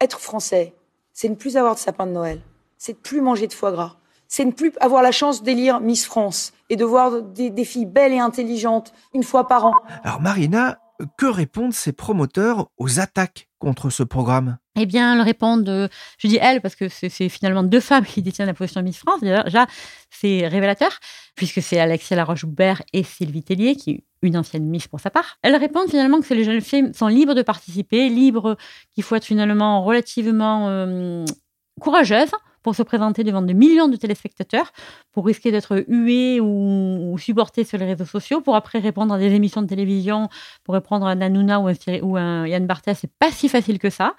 être 0.01 0.19
français, 0.19 0.73
c'est 1.13 1.29
ne 1.29 1.35
plus 1.35 1.57
avoir 1.57 1.75
de 1.75 1.79
sapin 1.79 2.07
de 2.07 2.11
Noël, 2.11 2.41
c'est 2.77 2.93
de 2.93 2.97
plus 2.97 3.21
manger 3.21 3.47
de 3.47 3.53
foie 3.53 3.71
gras, 3.71 3.98
c'est 4.29 4.45
ne 4.45 4.51
plus 4.51 4.71
avoir 4.79 5.01
la 5.01 5.11
chance 5.11 5.43
d'élire 5.43 5.81
Miss 5.81 6.05
France 6.05 6.53
et 6.69 6.77
de 6.77 6.85
voir 6.85 7.21
des, 7.21 7.65
filles 7.65 7.87
belles 7.87 8.13
et 8.13 8.19
intelligentes 8.19 8.93
une 9.13 9.23
fois 9.23 9.47
par 9.47 9.65
an. 9.65 9.73
Alors 10.03 10.21
Marina, 10.21 10.79
que 11.17 11.25
répondent 11.25 11.73
ces 11.73 11.91
promoteurs 11.91 12.69
aux 12.77 12.99
attaques 12.99 13.49
contre 13.57 13.89
ce 13.89 14.03
programme? 14.03 14.57
Eh 14.77 14.85
bien, 14.85 15.15
elles 15.15 15.21
répondent, 15.21 15.89
je 16.19 16.27
dis 16.27 16.37
elles 16.39 16.61
parce 16.61 16.75
que 16.75 16.87
c'est 16.87 17.27
finalement 17.27 17.63
deux 17.63 17.79
femmes 17.79 18.05
qui 18.05 18.21
détiennent 18.21 18.47
la 18.47 18.53
position 18.53 18.81
Miss 18.83 18.99
France. 18.99 19.19
Déjà, 19.21 19.67
c'est 20.11 20.47
révélateur, 20.47 20.91
puisque 21.35 21.61
c'est 21.61 21.79
Alexia 21.79 22.15
Laroche-Joubert 22.15 22.83
et 22.93 23.03
Sylvie 23.03 23.43
Tellier, 23.43 23.75
qui 23.75 23.89
est 23.89 24.03
une 24.21 24.37
ancienne 24.37 24.65
Miss 24.65 24.87
pour 24.87 24.99
sa 24.99 25.09
part. 25.09 25.37
Elles 25.41 25.55
répondent 25.55 25.89
finalement 25.89 26.21
que 26.21 26.33
les 26.33 26.43
jeunes 26.43 26.61
filles 26.61 26.91
sont 26.93 27.07
libres 27.07 27.33
de 27.33 27.41
participer, 27.41 28.09
libres 28.09 28.57
qu'il 28.93 29.03
faut 29.03 29.15
être 29.15 29.25
finalement 29.25 29.83
relativement 29.83 30.67
euh, 30.69 31.25
courageuses 31.81 32.31
pour 32.69 32.75
se 32.75 32.83
présenter 32.83 33.23
devant 33.23 33.41
de 33.41 33.51
millions 33.51 33.87
de 33.87 33.95
téléspectateurs, 33.95 34.71
pour 35.11 35.25
risquer 35.25 35.51
d'être 35.51 35.83
hué 35.87 36.39
ou, 36.39 37.17
supporté 37.17 37.63
sur 37.63 37.79
les 37.79 37.85
réseaux 37.85 38.05
sociaux, 38.05 38.41
pour 38.41 38.55
après 38.55 38.77
répondre 38.77 39.11
à 39.11 39.17
des 39.17 39.33
émissions 39.33 39.63
de 39.63 39.67
télévision, 39.67 40.29
pour 40.63 40.75
répondre 40.75 41.07
à 41.07 41.09
un 41.09 41.19
Hanouna 41.19 41.59
ou 41.61 41.67
un, 41.67 41.73
ou 42.03 42.15
un 42.15 42.45
Yann 42.45 42.67
Barthès, 42.67 42.95
c'est 42.95 43.11
pas 43.17 43.31
si 43.31 43.49
facile 43.49 43.79
que 43.79 43.89
ça. 43.89 44.13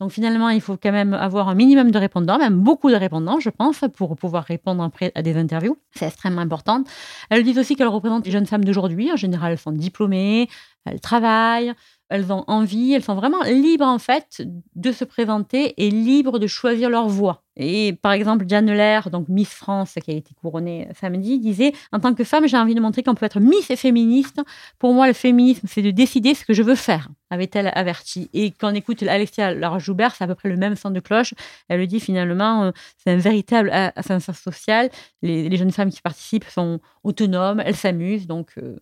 Donc 0.00 0.10
finalement, 0.10 0.50
il 0.50 0.60
faut 0.60 0.76
quand 0.76 0.92
même 0.92 1.14
avoir 1.14 1.48
un 1.48 1.54
minimum 1.54 1.90
de 1.90 1.98
répondants, 1.98 2.36
même 2.36 2.58
beaucoup 2.58 2.90
de 2.90 2.96
répondants, 2.96 3.40
je 3.40 3.48
pense, 3.48 3.82
pour 3.96 4.16
pouvoir 4.16 4.44
répondre 4.44 4.82
après 4.82 5.10
à 5.14 5.22
des 5.22 5.38
interviews. 5.38 5.78
C'est 5.94 6.06
extrêmement 6.06 6.42
important. 6.42 6.84
Elles 7.30 7.42
disent 7.42 7.58
aussi 7.58 7.74
qu'elles 7.74 7.88
représentent 7.88 8.26
les 8.26 8.32
jeunes 8.32 8.44
femmes 8.44 8.66
d'aujourd'hui. 8.66 9.10
En 9.12 9.16
général, 9.16 9.52
elles 9.52 9.58
sont 9.58 9.72
diplômées, 9.72 10.50
elles 10.84 11.00
travaillent, 11.00 11.72
elles 12.14 12.32
ont 12.32 12.44
envie, 12.46 12.92
elles 12.92 13.02
sont 13.02 13.16
vraiment 13.16 13.42
libres 13.42 13.84
en 13.84 13.98
fait 13.98 14.40
de 14.76 14.92
se 14.92 15.04
présenter 15.04 15.74
et 15.84 15.90
libres 15.90 16.38
de 16.38 16.46
choisir 16.46 16.88
leur 16.88 17.08
voie. 17.08 17.42
Et 17.56 17.92
par 18.02 18.12
exemple, 18.12 18.44
Diane 18.44 18.70
Lair, 18.70 19.10
donc 19.10 19.28
Miss 19.28 19.48
France, 19.48 19.94
qui 20.04 20.12
a 20.12 20.14
été 20.14 20.32
couronnée 20.34 20.88
samedi, 20.94 21.40
disait 21.40 21.72
En 21.92 21.98
tant 21.98 22.14
que 22.14 22.22
femme, 22.22 22.46
j'ai 22.46 22.56
envie 22.56 22.76
de 22.76 22.80
montrer 22.80 23.02
qu'on 23.02 23.16
peut 23.16 23.26
être 23.26 23.40
Miss 23.40 23.68
et 23.68 23.74
féministe. 23.76 24.40
Pour 24.78 24.92
moi, 24.94 25.08
le 25.08 25.12
féminisme, 25.12 25.66
c'est 25.68 25.82
de 25.82 25.90
décider 25.90 26.34
ce 26.34 26.44
que 26.44 26.52
je 26.52 26.62
veux 26.62 26.76
faire, 26.76 27.08
avait-elle 27.30 27.72
averti. 27.74 28.30
Et 28.32 28.52
quand 28.52 28.70
on 28.70 28.74
écoute 28.74 29.02
Alexia 29.02 29.52
Laroche-Joubert, 29.52 30.14
c'est 30.14 30.22
à 30.22 30.28
peu 30.28 30.36
près 30.36 30.48
le 30.48 30.56
même 30.56 30.76
son 30.76 30.90
de 30.90 31.00
cloche. 31.00 31.34
Elle 31.68 31.80
le 31.80 31.88
dit 31.88 31.98
finalement, 31.98 32.64
euh, 32.64 32.70
c'est 32.98 33.10
un 33.10 33.16
véritable 33.16 33.70
ascenseur 33.72 34.36
social. 34.36 34.88
Les, 35.22 35.56
jeunes 35.56 35.72
femmes 35.72 35.90
qui 35.90 36.00
participent 36.00 36.44
sont 36.44 36.78
autonomes, 37.02 37.60
elles 37.64 37.76
s'amusent, 37.76 38.28
donc 38.28 38.52
euh, 38.58 38.78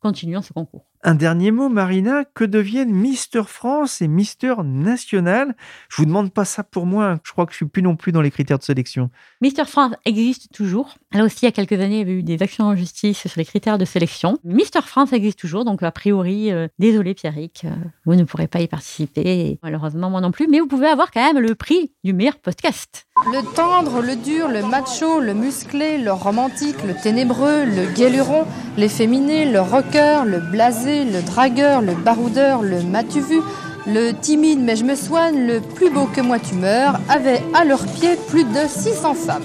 continuons 0.00 0.42
ce 0.42 0.52
concours. 0.52 0.91
Un 1.04 1.16
dernier 1.16 1.50
mot, 1.50 1.68
Marina, 1.68 2.24
que 2.32 2.44
deviennent 2.44 2.92
Mister 2.92 3.42
France 3.44 4.00
et 4.00 4.06
Mister 4.06 4.54
National? 4.62 5.56
Je 5.88 5.96
vous 5.96 6.04
demande 6.04 6.32
pas 6.32 6.44
ça 6.44 6.62
pour 6.62 6.86
moi, 6.86 7.18
je 7.24 7.32
crois 7.32 7.44
que 7.44 7.50
je 7.50 7.56
suis 7.56 7.66
plus 7.66 7.82
non 7.82 7.96
plus 7.96 8.12
dans 8.12 8.20
les 8.20 8.30
critères 8.30 8.60
de 8.60 8.62
sélection. 8.62 9.10
Mister 9.40 9.64
France 9.64 9.94
existe 10.04 10.52
toujours. 10.52 10.94
Là 11.12 11.24
aussi, 11.24 11.38
il 11.42 11.46
y 11.46 11.48
a 11.48 11.52
quelques 11.52 11.72
années, 11.72 11.96
il 11.96 11.98
y 11.98 12.02
avait 12.02 12.12
eu 12.12 12.22
des 12.22 12.40
actions 12.40 12.66
en 12.66 12.76
justice 12.76 13.18
sur 13.18 13.32
les 13.36 13.44
critères 13.44 13.78
de 13.78 13.84
sélection. 13.84 14.38
Mister 14.44 14.78
France 14.80 15.12
existe 15.12 15.40
toujours, 15.40 15.64
donc 15.64 15.82
a 15.82 15.90
priori, 15.90 16.52
euh, 16.52 16.68
désolé 16.78 17.14
Pierrick, 17.14 17.62
euh, 17.64 17.70
vous 18.06 18.14
ne 18.14 18.22
pourrez 18.22 18.46
pas 18.46 18.60
y 18.60 18.68
participer, 18.68 19.58
malheureusement 19.60 20.08
moi 20.08 20.20
non 20.20 20.30
plus, 20.30 20.46
mais 20.46 20.60
vous 20.60 20.68
pouvez 20.68 20.86
avoir 20.86 21.10
quand 21.10 21.32
même 21.32 21.42
le 21.42 21.56
prix 21.56 21.90
du 22.04 22.12
meilleur 22.12 22.36
podcast. 22.36 23.08
Le 23.26 23.42
tendre, 23.56 24.02
le 24.02 24.14
dur, 24.14 24.48
le 24.48 24.62
macho, 24.62 25.20
le 25.20 25.34
musclé, 25.34 25.98
le 25.98 26.12
romantique, 26.12 26.82
le 26.86 26.94
ténébreux, 26.94 27.64
le 27.64 27.92
guéluron, 27.92 28.46
l'efféminé, 28.76 29.50
le 29.50 29.60
rocker, 29.60 30.22
le 30.26 30.38
blasé, 30.38 30.91
le 31.00 31.22
dragueur, 31.22 31.80
le 31.80 31.94
baroudeur, 31.94 32.62
le 32.62 32.82
matu 32.82 33.20
vu, 33.20 33.40
le 33.86 34.12
timide 34.12 34.60
mais 34.60 34.76
je 34.76 34.84
me 34.84 34.94
soigne, 34.94 35.46
le 35.46 35.60
plus 35.60 35.90
beau 35.90 36.06
que 36.06 36.20
moi 36.20 36.38
tu 36.38 36.54
meurs, 36.54 37.00
avaient 37.08 37.42
à 37.54 37.64
leurs 37.64 37.84
pieds 37.84 38.16
plus 38.28 38.44
de 38.44 38.68
600 38.68 39.14
femmes. 39.14 39.42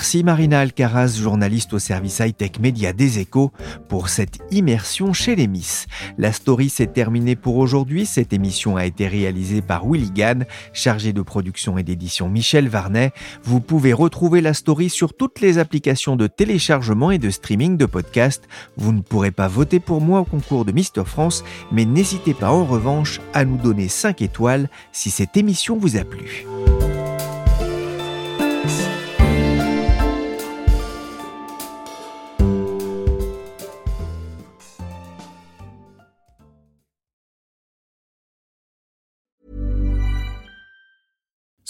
Merci 0.00 0.24
Marina 0.24 0.60
Alcaraz, 0.60 1.18
journaliste 1.20 1.74
au 1.74 1.78
service 1.78 2.20
high-tech 2.20 2.52
média 2.58 2.94
des 2.94 3.18
échos, 3.18 3.52
pour 3.86 4.08
cette 4.08 4.38
immersion 4.50 5.12
chez 5.12 5.36
les 5.36 5.46
Miss. 5.46 5.88
La 6.16 6.32
story 6.32 6.70
s'est 6.70 6.86
terminée 6.86 7.36
pour 7.36 7.58
aujourd'hui. 7.58 8.06
Cette 8.06 8.32
émission 8.32 8.78
a 8.78 8.86
été 8.86 9.06
réalisée 9.06 9.60
par 9.60 9.86
Willy 9.86 10.10
Gann, 10.10 10.46
chargé 10.72 11.12
de 11.12 11.20
production 11.20 11.76
et 11.76 11.82
d'édition 11.82 12.30
Michel 12.30 12.70
Varnet. 12.70 13.12
Vous 13.42 13.60
pouvez 13.60 13.92
retrouver 13.92 14.40
la 14.40 14.54
story 14.54 14.88
sur 14.88 15.12
toutes 15.12 15.42
les 15.42 15.58
applications 15.58 16.16
de 16.16 16.28
téléchargement 16.28 17.10
et 17.10 17.18
de 17.18 17.28
streaming 17.28 17.76
de 17.76 17.84
podcasts. 17.84 18.48
Vous 18.78 18.92
ne 18.92 19.02
pourrez 19.02 19.32
pas 19.32 19.48
voter 19.48 19.80
pour 19.80 20.00
moi 20.00 20.20
au 20.20 20.24
concours 20.24 20.64
de 20.64 20.72
Mister 20.72 21.04
France, 21.04 21.44
mais 21.72 21.84
n'hésitez 21.84 22.32
pas 22.32 22.50
en 22.50 22.64
revanche 22.64 23.20
à 23.34 23.44
nous 23.44 23.58
donner 23.58 23.88
5 23.88 24.22
étoiles 24.22 24.70
si 24.92 25.10
cette 25.10 25.36
émission 25.36 25.76
vous 25.76 25.98
a 25.98 26.04
plu. 26.04 26.46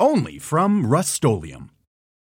only 0.00 0.38
from 0.38 0.86
Rust 0.86 1.14